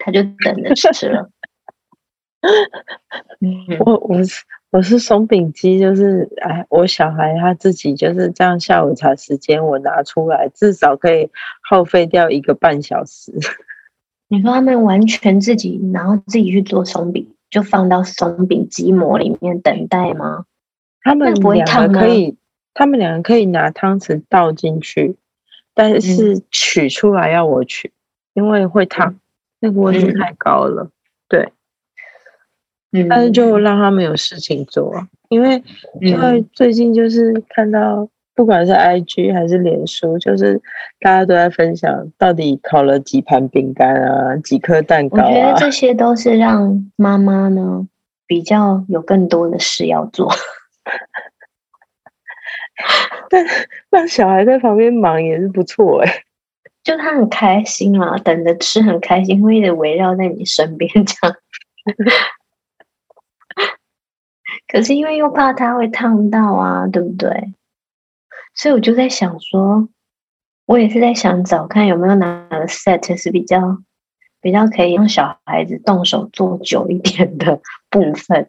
[0.00, 1.30] 他就等着吃了。
[3.84, 13.32] 我我是我是松饼机，就是哎，我小孩他自己就是这样，下午茶时间我拿出来，至少可以耗费掉一个半小时。
[14.28, 20.46] 你说他们完全自己，然后自己去做松饼，就放到松饼机模里面等待吗？
[21.02, 22.36] 他们两个可以，
[22.72, 25.16] 他们两个可以拿汤匙倒进去，
[25.74, 27.92] 但是取出来要我取，嗯、
[28.34, 29.19] 因为会烫，
[29.60, 30.82] 那个温度太高了。
[30.82, 30.92] 嗯、
[31.28, 31.52] 对，
[32.92, 34.92] 嗯，但是就让他们有事情做，
[35.28, 35.62] 因为
[36.00, 38.08] 因为最近就是看到。
[38.32, 40.58] 不管是 IG 还是脸书，就是
[41.00, 45.28] 大家都在分享到底烤了几盘饼干啊，几颗蛋糕啊。
[45.28, 47.86] 我觉得这些都是让妈妈呢
[48.26, 50.32] 比较有更多的事要做。
[53.28, 53.44] 但
[53.90, 56.24] 让小孩在旁边忙也是不错哎、欸，
[56.82, 61.36] 就他很开心嘛，等着吃很开心，会一直围绕在你身边这样。
[64.66, 67.52] 可是因为又怕他会烫到啊，对不对？
[68.54, 69.88] 所以我就在想说，
[70.66, 73.78] 我也是在想找看有没有哪个 set 是比较
[74.40, 78.48] 比较可以让小孩子动手做久一点的部分。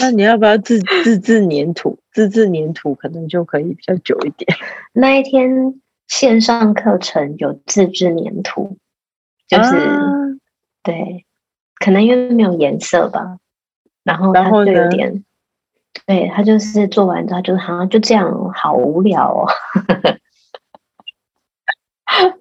[0.00, 1.98] 那你要不要自自制粘土？
[2.12, 4.56] 自制粘土可能就可以比较久一点。
[4.92, 5.80] 那一天
[6.16, 8.78] 线上课程有自制粘土，
[9.48, 10.12] 就是、啊、
[10.84, 11.26] 对，
[11.84, 13.38] 可能因为没有颜色吧。
[14.04, 15.24] 然后他就有点，
[16.06, 19.48] 对，他就是做完之后就好像就这样，好无聊哦。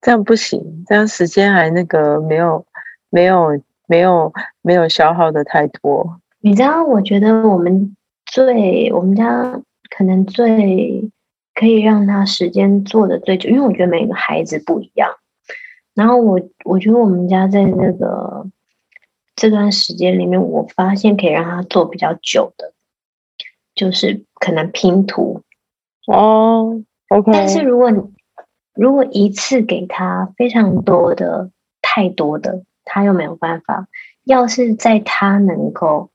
[0.00, 2.64] 这样不行，这样时间还那个没有
[3.10, 6.20] 没有没有没有消耗的太多。
[6.38, 9.60] 你知道，我觉得我们最我们家
[9.96, 11.10] 可能最
[11.58, 15.10] 可以让他时间做的最久，因为我觉得每个孩子不一样。
[15.94, 18.46] 然后我我觉得我们家在那个。
[19.40, 22.72] 这段时间里面，我发现可以让他做比较久的，
[23.72, 25.42] 就是可能拼图
[26.08, 26.82] 哦。
[27.10, 27.88] OK，但是如果
[28.74, 33.86] 如果一次给他非常多的、太多的，他又没有办法。
[34.24, 36.10] 要是在他能够，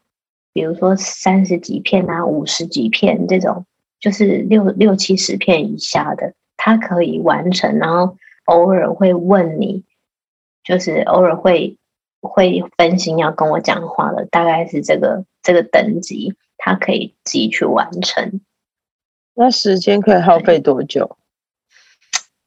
[0.51, 3.65] 比如说三十几片啊、五十几片这种，
[4.03, 9.83] 就是六六七十片以下的，他可以完成，然后偶尔会问你，
[10.63, 11.79] 就是偶尔会。
[12.25, 18.39] 会分心要跟我讲话了，大概是这个这个等级，他可以自己去完成。
[19.33, 21.17] 那时间可以耗费多久？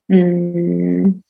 [0.08, 1.22] 嗯，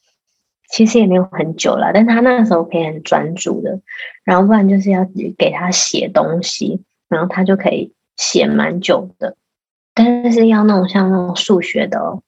[0.69, 3.81] 其实也没有很久了，但他那个时候可以很专注的，
[4.23, 5.05] 然后不然就是要
[5.37, 9.37] 给他写东西，然后他就可以写蛮久的，
[9.97, 12.23] 但是要那种像那种数学的哦，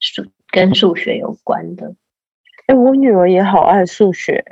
[0.00, 1.94] 数跟数学有关的。
[2.66, 4.44] 哎，我女儿也好爱数学。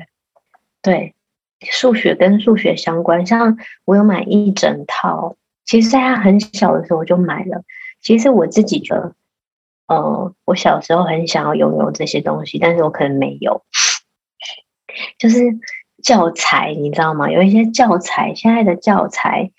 [0.80, 1.16] 对，
[1.60, 5.36] 数学跟数学相关，像我有买一整套。
[5.64, 7.64] 其实，在她很小的时候我就买了。
[8.00, 9.12] 其实我自己觉得，
[9.88, 13.64] 呃，我小时候很想要拥有这些东西，但是我可能没有。
[15.18, 15.40] 就是
[16.02, 17.28] 教材，你知道吗？
[17.28, 19.50] 有一些教材，现在的教材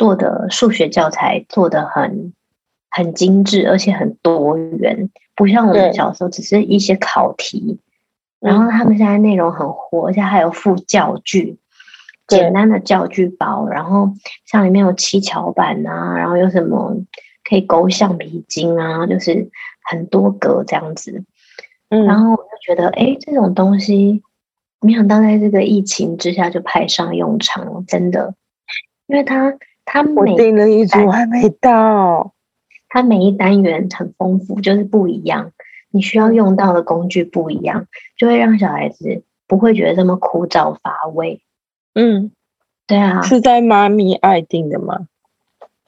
[0.00, 2.32] 做的数学教材做的很
[2.90, 7.78] 很精致，而且很多元，不像我们小时候只是一些考题。
[8.40, 11.58] 然后他们现在内容很活，而且还有附教具，
[12.26, 13.68] 简单的教具包。
[13.68, 14.10] 然后
[14.46, 16.96] 像里面有七巧板啊，然后有什么
[17.44, 19.50] 可以勾橡皮筋啊，就是
[19.82, 21.24] 很多格这样子。
[21.90, 24.22] 嗯，然后我就觉得，哎，这种东西
[24.80, 28.34] 没想到在这个疫情之下就派上用场了，真的。
[29.06, 29.52] 因为它
[29.92, 32.32] 它每我订了一组还没到，
[32.88, 35.50] 它每一单元很丰富，就是不一样。
[35.90, 41.42] 你需要用到的工具不一样，就会让小孩子不会觉得这么枯燥乏味。
[41.94, 42.30] 嗯，
[42.86, 45.08] 对啊，是在妈咪爱订的吗？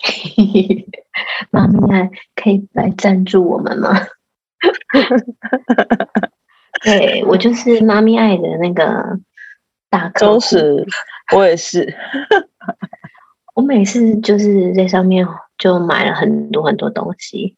[1.50, 3.90] 妈咪爱可以来赞助我们吗？
[6.82, 9.20] 对，我就是妈咪爱的那个
[9.88, 10.08] 大。
[10.08, 10.84] 忠实，
[11.36, 11.96] 我也是。
[13.54, 15.26] 我每次就是在上面
[15.58, 17.56] 就买了很多很多东西。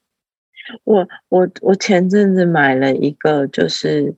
[0.83, 4.15] 我我我前阵子买了一个，就是，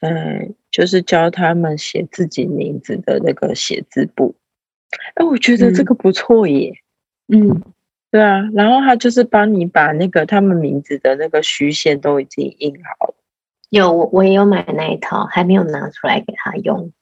[0.00, 4.34] 呃，就是教他们写自己名字的那个写字簿。
[5.14, 6.72] 哎，我觉得这个不错耶。
[7.28, 7.62] 嗯，
[8.10, 13.14] 对啊，然后他就是帮你把那个他们名字的那个虚线都已经印好了。
[13.70, 16.92] 有，我我也有买那一套，还没有拿出来给他用。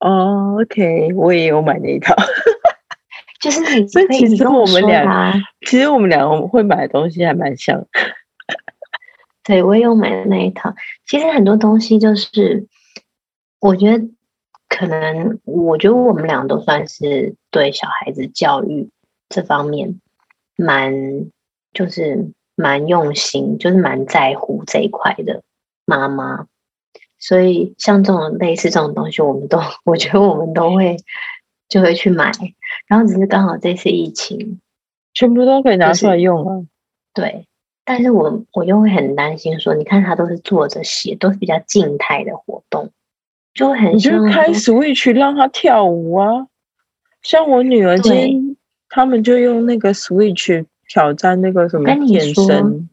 [0.00, 2.14] 哦，OK，我也有买那一套。
[3.44, 5.34] 就是你，所以其实我们俩，
[5.66, 7.86] 其实我们两个会买的东西还蛮像。
[9.42, 10.74] 对，我也有买的那一套。
[11.04, 12.66] 其实很多东西就是，
[13.60, 14.08] 我觉得
[14.66, 18.88] 可能，我觉得我们俩都算是对小孩子教育
[19.28, 20.00] 这方面
[20.56, 20.94] 蛮，
[21.74, 25.42] 就是蛮用心，就是蛮在乎这一块的
[25.84, 26.46] 妈妈。
[27.18, 30.96] 所以像这种类似这种东西，我们都， 我觉得我们都会
[31.68, 32.32] 就会去买。
[32.86, 34.60] 然后只是刚好这次疫情，
[35.12, 36.66] 全部都可以拿出来用了，就是。
[37.14, 37.46] 对。
[37.86, 42.90] 但是我我又会很担心，说你看他都是坐着写，都是比较静态的活动，
[43.52, 46.46] 就会很想开 Switch 让他跳舞啊。
[47.20, 48.56] 像我女儿今天，
[48.88, 52.88] 他们就用那个 Switch 挑战那个什么健身。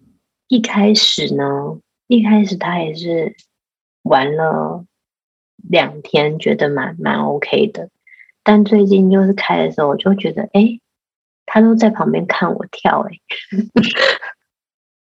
[0.50, 3.34] 一开始呢，一开始他也是
[4.04, 4.84] 玩了
[5.56, 7.88] 两天，觉得蛮蛮 OK 的。
[8.44, 10.80] 但最近就是开的时候，我就觉得，哎，
[11.46, 13.22] 他都在旁边看我跳、欸，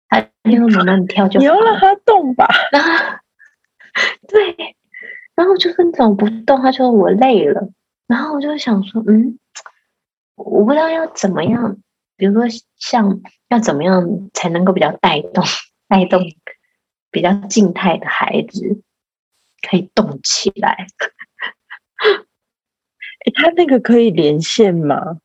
[0.08, 2.48] 哎， 他因为妈妈你跳就好，你要让他动吧。
[2.72, 2.90] 然后
[4.28, 4.76] 对，
[5.34, 7.68] 然后就跟怎么不动，他就说我累了。
[8.06, 9.38] 然后我就想说，嗯，
[10.34, 11.76] 我不知道要怎么样，
[12.16, 12.44] 比如说
[12.76, 15.44] 像要怎么样才能够比较带动
[15.88, 16.22] 带动
[17.10, 18.82] 比较静态的孩子
[19.68, 20.86] 可以动起来。
[23.24, 25.18] 哎，他那个可以连线吗？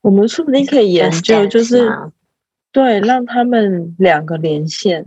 [0.00, 1.90] 我们说不定可以研究，就是
[2.70, 5.06] 对，让他们两个连线。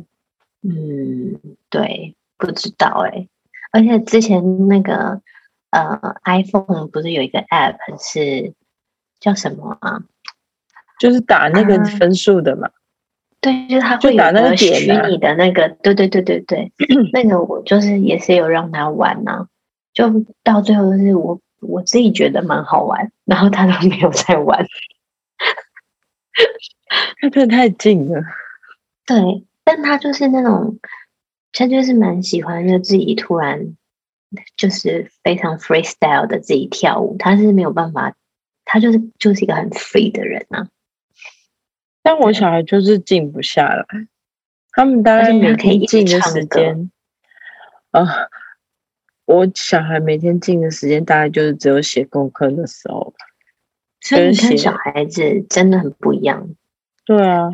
[0.64, 3.28] 嗯，对，不知道哎。
[3.72, 5.22] 而且之前那个
[5.70, 8.54] 呃，iPhone 不是有一个 App 是
[9.20, 10.02] 叫什么啊？
[11.00, 12.70] 就是打那个分数的嘛。
[13.40, 16.72] 对，就是他会有个虚拟的那个，对对对对对，
[17.14, 19.48] 那个我就是也是有让他玩呐、啊，
[19.94, 21.40] 就到最后就是我。
[21.60, 24.66] 我自己觉得蛮好玩，然后他都没有在玩，
[27.20, 28.22] 他真的太近了。
[29.06, 30.80] 对，但他就是那种，
[31.54, 33.76] 他就是蛮喜欢，就自己突然
[34.56, 37.16] 就是非常 freestyle 的自己跳舞。
[37.18, 38.14] 他是没有办法，
[38.66, 40.68] 他就是就是一个很 free 的人啊。
[42.04, 43.86] 但我小孩就是静不下来，
[44.72, 46.92] 他们大概每天静的时间
[47.92, 48.06] 啊。
[49.28, 53.26] 我小孩每天静的时间大概就是只有写功课的时候吧，
[54.00, 56.48] 所以你看小孩子真的很不一样。
[57.06, 57.50] 对啊，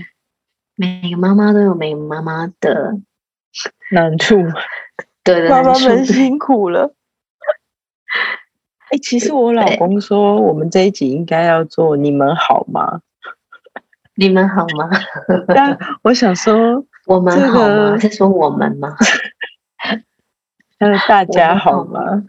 [0.76, 2.93] 每个妈妈都有每个妈妈的
[3.91, 4.36] 难处，
[5.26, 6.93] 对的，妈妈们 辛苦了。
[8.91, 13.01] 哎、欸，其实我老公说，我们这一集应该要做“你们好吗？”
[14.15, 14.91] 你们好吗？
[15.55, 17.97] 但我想说，我们好吗？
[17.97, 18.95] 是说我们吗？
[21.08, 22.26] 大家好吗？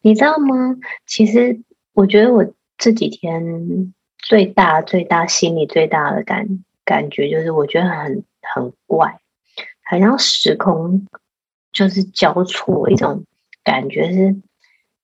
[0.00, 0.76] 你知道吗？
[1.06, 1.60] 其实
[1.92, 2.46] 我觉得我
[2.78, 8.24] 这几天最大、最大心里最大的感感觉就是，我觉得很
[8.54, 9.20] 很怪，
[9.84, 11.06] 好像时空
[11.72, 13.24] 就是交错一种
[13.62, 14.36] 感觉是，是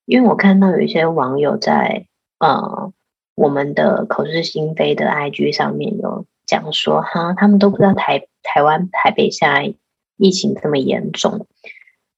[0.06, 2.06] 因为我看到有一些网友在
[2.38, 2.92] 呃
[3.34, 9.74] 我们的口是心非的 IG 上面有讲说，哈，他们都不知道台台湾台北现在
[10.16, 11.46] 疫情这么严重。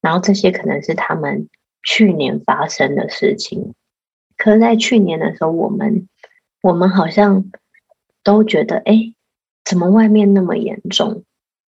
[0.00, 1.48] 然后这些可能是他们
[1.82, 3.74] 去年发生的事情，
[4.36, 6.08] 可是，在去年的时候，我们
[6.62, 7.50] 我们好像
[8.22, 9.14] 都觉得，哎，
[9.64, 11.24] 怎么外面那么严重？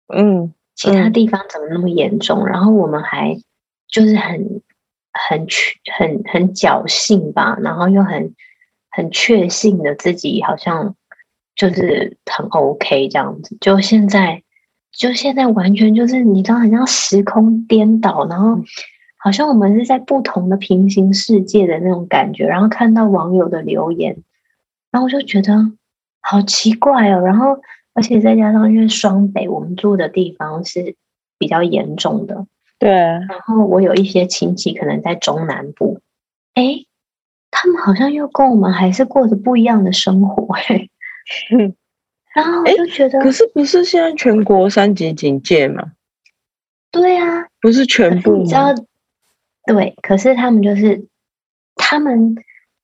[0.07, 2.47] 嗯，其他地方怎么那么严重？
[2.47, 3.37] 然后我们还
[3.89, 4.62] 就是很
[5.12, 8.35] 很确很很侥幸吧，然后又很
[8.91, 10.95] 很确信的自己好像
[11.55, 14.43] 就是很 OK 这样子，就现在。
[14.93, 18.62] 就现在完全就是你知道，很像时空颠倒，然后
[19.16, 22.47] 好像我们是在不同的平行世界的那种感觉。
[22.47, 24.22] 然后看到网友的留言，
[24.90, 25.72] 然后我就觉得
[26.20, 27.20] 好奇怪哦。
[27.20, 27.59] 然后
[27.95, 30.95] 而且再加上因为双北我们住的地方是
[31.38, 32.47] 比较严重的，
[32.78, 32.90] 对。
[32.90, 36.01] 然后我有一些亲戚可能在中南部，
[36.55, 36.84] 哎，
[37.51, 40.88] 他们好像又跟我们还是过着不一样的生活，哎。
[42.35, 45.93] 然后我就觉得，可是不是现在全国三级警戒吗？
[46.91, 48.74] 对啊，不是全部，你知道？
[49.66, 51.07] 对，可是他们就是
[51.74, 52.35] 他们，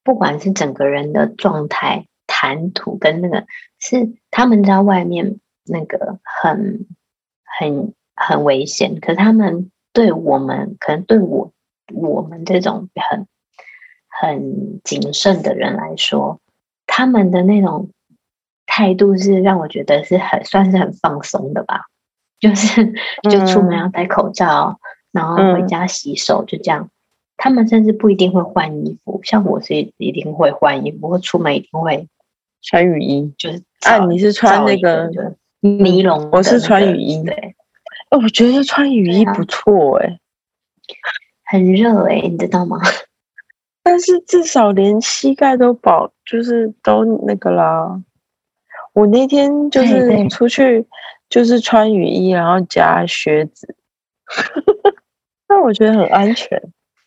[0.05, 3.47] 不管是整个人的状态、谈吐跟那个，
[3.79, 6.87] 是他们在外面那个很
[7.43, 11.53] 很很危险，可是他们对我们，可能对我
[11.95, 13.27] 我们这种很
[14.09, 16.39] 很谨慎的人来说，
[16.87, 17.89] 他们的那种。
[18.79, 21.87] 态度是让我觉得是很算是很放松的吧，
[22.39, 22.93] 就是
[23.29, 24.79] 就出门要戴口罩，嗯、
[25.11, 26.85] 然后回家洗手，就这样。
[26.85, 26.91] 嗯、
[27.37, 32.07] 他们甚至不一定会换衣服，像我是一定会换衣服，或出门一定会
[32.63, 33.35] 穿雨衣。
[33.37, 35.11] 就是啊，你是穿那个
[35.59, 37.21] 尼龙、那个，我是穿雨衣。
[37.25, 37.57] 对，
[38.13, 40.21] 哦，我觉得穿雨衣不错哎、欸，
[41.51, 42.79] 很热哎、欸，你知道吗？
[43.83, 48.01] 但是至少连膝盖都保，就是都那个啦。
[48.99, 50.85] 我那天就是出去，
[51.31, 53.77] 就是穿雨衣，然后加靴子，
[55.49, 56.61] 那我觉得很安全。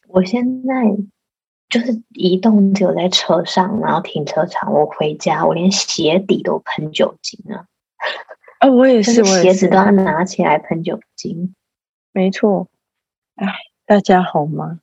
[0.07, 0.73] 我现在
[1.69, 4.71] 就是移动只有在车上，然后停车场。
[4.71, 7.65] 我回家，我连鞋底都喷酒精了。
[8.59, 11.53] 啊，我也 是，鞋子都要拿起来喷酒精。
[12.13, 12.69] 没错。
[13.35, 13.47] 哎，
[13.85, 14.79] 大家好吗？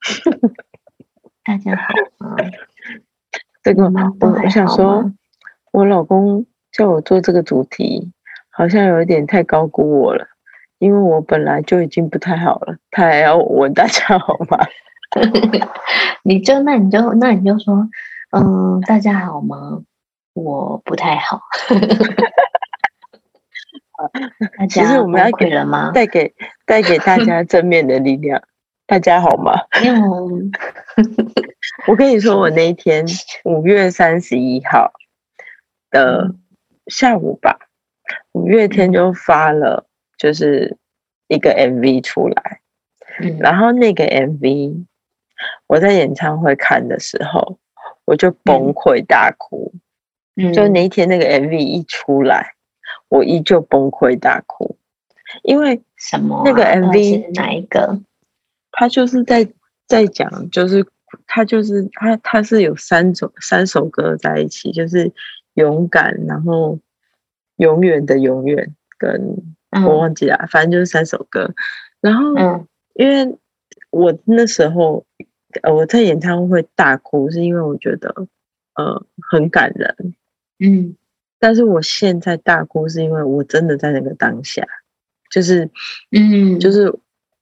[1.46, 2.34] 大家好吗？
[3.62, 4.10] 这个吗？
[4.20, 5.12] 我我想说。
[5.72, 8.12] 我老公叫我做这个主题，
[8.50, 10.26] 好像有一点太高估我了，
[10.78, 14.58] 因为我本来就已经不太好了，他还要我问大家好吗？
[16.22, 17.88] 你就那你就那你就说，
[18.32, 19.82] 嗯，大家好吗？
[20.34, 21.40] 我不太好。
[24.68, 25.90] 其实我们要给了吗？
[25.92, 26.34] 带给
[26.66, 28.42] 带给大家正面的力量。
[28.86, 29.52] 大家好吗？
[31.86, 33.06] 我跟你说，我那一天
[33.44, 34.92] 五月三十一号
[35.90, 36.34] 的
[36.86, 37.58] 下午吧，
[38.32, 39.86] 五月天就发了
[40.16, 40.76] 就是
[41.28, 42.60] 一个 MV 出来，
[43.38, 44.86] 然后那个 MV
[45.66, 47.58] 我在演唱会看的时候，
[48.04, 49.72] 我就崩溃大哭。
[50.54, 52.54] 就那一天那个 MV 一出来。
[53.08, 54.76] 我依旧崩溃大哭，
[55.42, 56.42] 因为什么？
[56.44, 58.00] 那个 MV 哪一个？
[58.70, 59.48] 他就是在
[59.88, 60.86] 在讲，就是
[61.26, 65.12] 他就是他他是有三首三首歌在一起，就是
[65.60, 66.78] 勇敢，然后
[67.56, 69.36] 永远的永远，跟
[69.86, 71.54] 我忘记了，嗯、反正就是三首歌。
[72.00, 73.38] 然后，因为
[73.90, 75.04] 我那时候
[75.62, 78.14] 呃我在演唱会大哭，是因为我觉得
[78.74, 80.14] 呃很感人，
[80.58, 80.96] 嗯。
[81.42, 84.62] 但是我现在大哭，是因为我真的在那个当下，
[85.30, 85.70] 就是，
[86.10, 86.94] 嗯，就是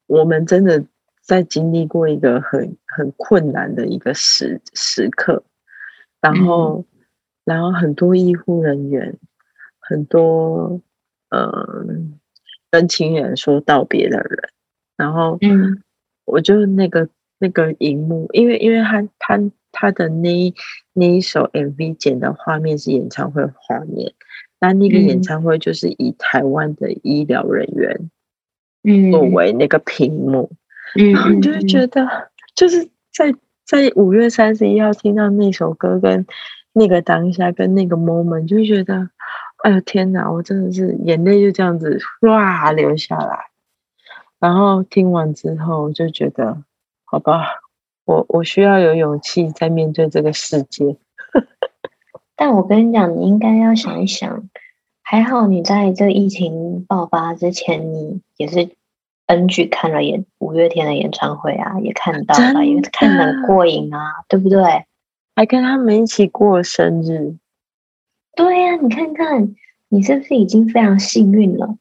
[0.06, 0.84] 我们真的
[1.20, 5.42] 在经历过一个很很困难的一个时时刻，
[6.20, 6.97] 然后，嗯、
[7.49, 9.16] 然后很多医护人员，
[9.80, 10.80] 很多
[11.30, 11.84] 呃
[12.70, 14.51] 跟亲人说道别的人，
[14.96, 15.82] 然后，嗯，
[16.26, 19.51] 我就那个那个荧幕，因为因为他他。
[19.70, 20.53] 他的那
[20.94, 24.14] 那一首 MV 剪的画面是演唱会画面，
[24.59, 28.11] 那那个演唱会就是以台湾的医疗人员，
[28.82, 30.51] 嗯，作为那个屏幕，
[30.96, 32.09] 嗯，然后你就会觉得，
[32.57, 33.32] 就是在
[33.66, 36.26] 在五月三十一号听到那首歌跟
[36.72, 39.10] 那个当下跟那个 moment，就会觉得，
[39.62, 43.46] 哎呦天哪，我真的是眼泪就这样子哗流下来，
[44.38, 46.62] 然后听完之后就觉得，
[47.04, 47.46] 好吧。
[48.04, 50.96] 我我需要有勇气再面对这个世界，
[52.34, 54.48] 但我跟你讲，你应该要想一想，
[55.02, 58.70] 还好你在这疫情爆发之前，你也是
[59.26, 64.86] NG 看了演五月天的演唱会啊，也看到了，也看得很过瘾啊，对不对？
[65.39, 67.36] 还跟他们一起过生日，
[68.34, 69.55] 对呀、啊，你看看，
[69.89, 71.78] 你是不是已经非常幸运了？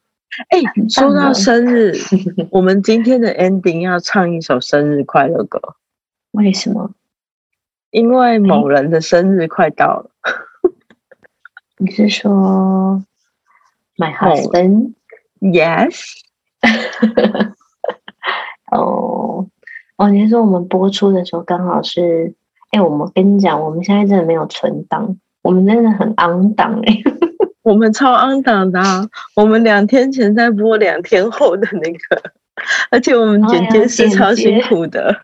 [0.50, 1.92] 哎、欸，说到生日，
[2.54, 5.60] 我们今天的 ending 要唱一首生日快乐歌。
[6.34, 6.92] 为什么？
[7.90, 10.12] 因为某人的生日快到了。
[11.80, 13.02] 你是说，
[13.98, 16.00] my husband？Yes。
[18.72, 19.48] 哦，
[19.96, 22.36] 哦，你是说我们播出的时候刚好是？
[22.72, 26.94] 哎，我们跟你讲，我们现在真的没有存档，我们真的很 on 档哎，
[27.64, 29.08] 我们超 on 档的啊！
[29.36, 32.22] 我们两天前在播，两天后的那个，
[32.92, 35.24] 而且我们剪接是超辛苦的。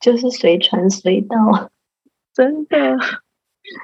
[0.00, 1.70] 就是随传随到，
[2.32, 2.96] 真的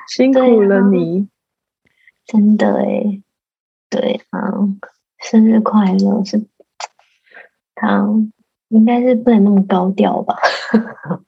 [0.09, 1.29] 辛苦了你，
[2.27, 3.21] 真的哎，
[3.91, 4.41] 对啊，
[5.19, 6.43] 生日快乐是，
[7.77, 8.07] 他
[8.69, 10.37] 应该是不能那么高调吧？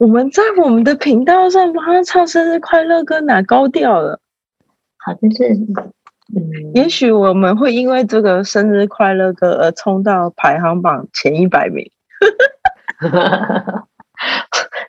[0.00, 4.18] 我们在我们的频道上帮他唱生日快乐歌，哪高调了？
[4.96, 5.52] 好像是，
[6.34, 11.86] 嗯，也许我们会因为这个生日快乐歌而冲到排行榜前一百名。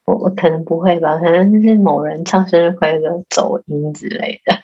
[0.05, 4.61] 我我可能不会吧，可能就是某人唱生日快乐歌走音之类的，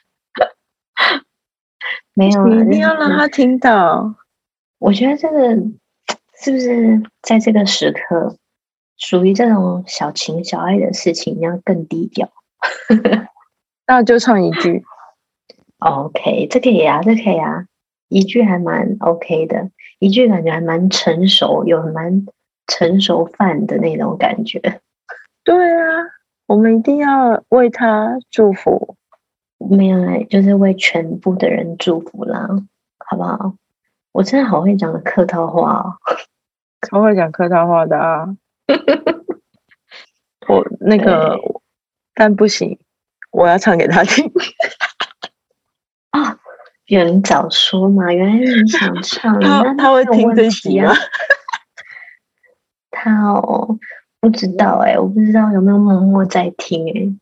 [2.16, 4.16] 没有，你一定要让他听到。
[4.80, 5.56] 我觉得这个
[6.42, 8.38] 是不是在这个时刻，
[8.98, 12.30] 属于这种小情小爱的事情，要更低调？
[13.88, 14.84] 那就唱一句。
[15.80, 17.66] OK，这可以啊，这可以啊，
[18.10, 19.70] 一句还蛮 OK 的，
[20.00, 22.26] 一句感觉还蛮成熟，有蛮。
[22.70, 24.60] 成熟范的那种感觉，
[25.46, 26.04] 对啊，
[26.48, 28.98] 我们一定要为他祝福，
[29.58, 32.46] 没有，就是为全部的人祝福啦，
[33.00, 33.54] 好不好？
[34.12, 35.96] 我真的好会讲的客套话哦，
[36.90, 38.36] 超会讲客套话的啊！
[40.48, 41.38] 我那个，
[42.14, 42.78] 但不行，
[43.32, 44.32] 我要唱给他听。
[46.12, 46.40] 啊、哦，
[46.86, 50.94] 有人早说嘛，原来你想唱， 他那他会听这集吗？
[52.92, 53.78] 他哦，
[54.20, 57.14] 不知道哎，我不知道有没有默默在听哎。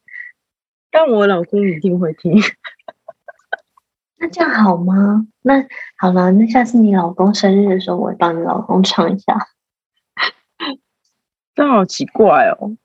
[0.91, 2.39] 但我老公一定会听。
[4.17, 5.27] 那这样好吗？
[5.41, 5.65] 那
[5.97, 9.47] 好了，那下次你老公生日的时候，我帮你老公唱一下。
[11.55, 12.75] 这好奇怪哦。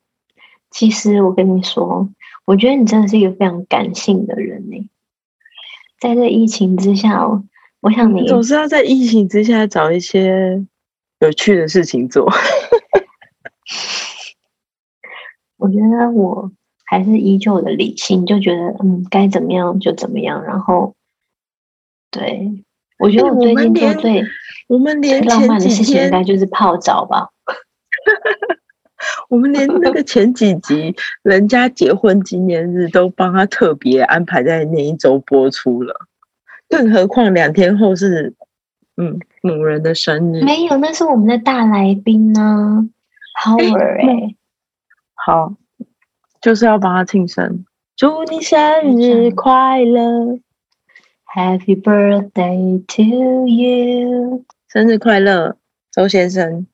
[0.71, 2.09] 其实我跟你说，
[2.45, 4.89] 我觉得你真的是一个非常感性的人呢。
[5.99, 7.27] 在这疫情之下，
[7.81, 10.65] 我想你总是要在疫情之下找一些
[11.19, 12.31] 有趣的事情做。
[15.59, 16.51] 我觉得我
[16.87, 20.43] 还是依旧的理性，就觉得嗯，该怎么样就怎么样。
[20.45, 20.95] 然后，
[22.11, 22.65] 对，
[22.99, 24.25] 我觉得我最近做最
[24.69, 27.29] 我们连浪漫的事情应该就是泡澡吧。
[29.31, 35.95] 我们连那个前几集 人家结婚纪念日都帮他特别安排在那一周播出了，
[36.69, 38.35] 更何况两天后是
[38.97, 40.43] 嗯某人的生日。
[40.43, 42.89] 没有，那是我们的大来宾呢
[43.41, 44.35] ，Howard 哎，
[45.15, 45.55] 好，
[46.41, 47.65] 就是要帮他庆生，
[47.97, 48.59] 祝你生
[48.99, 50.41] 日快乐
[51.33, 55.57] ，Happy birthday to you，生日快乐，
[55.93, 56.67] 周先生。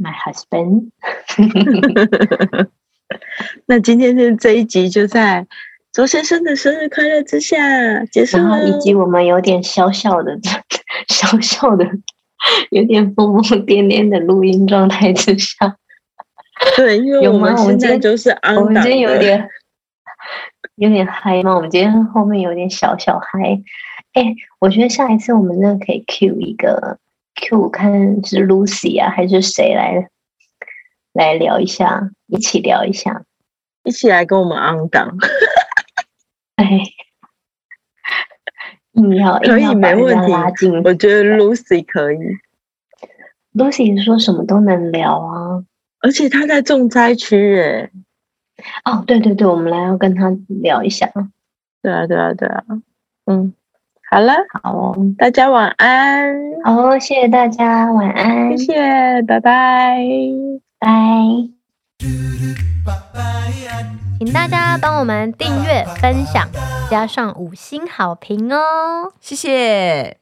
[0.00, 0.90] My husband，
[3.66, 5.46] 那今天的这一集就在
[5.92, 10.38] 周先生的生日快乐之下结束了，以及我们有点小小的、
[11.08, 11.84] 小小的、
[12.70, 15.76] 有点疯疯癫癫的录音状态之下，
[16.76, 19.48] 对，因为我们现在就是我们今天有点
[20.76, 23.60] 有点嗨嘛，我们今天后面有点小小嗨，
[24.12, 26.98] 哎，我觉得下一次我们真的可以 cue 一个。
[27.40, 27.90] Q 看
[28.24, 30.08] 是 Lucy 啊，还是谁来
[31.12, 32.10] 来聊一下？
[32.26, 33.24] 一起聊一下，
[33.84, 35.16] 一起来跟我们 on 档。
[36.56, 36.80] 哎，
[38.92, 40.32] 硬要可以没问题。
[40.84, 42.18] 我觉得 Lucy 可以。
[43.54, 45.64] Lucy 说什么都能聊啊，
[46.00, 47.90] 而且他在重灾区哎。
[48.84, 51.10] 哦，对对对，我们来要跟他聊一下。
[51.80, 52.64] 对啊，对啊，对啊，
[53.26, 53.54] 嗯。
[54.10, 54.32] 好了，
[54.62, 56.34] 好，大家晚安。
[56.64, 58.56] 好，谢谢大家，晚安。
[58.56, 59.98] 谢谢，拜拜，
[60.78, 60.88] 拜。
[64.18, 66.48] 请大家帮我们订阅、分享，
[66.90, 70.16] 加上五星好评哦，谢谢。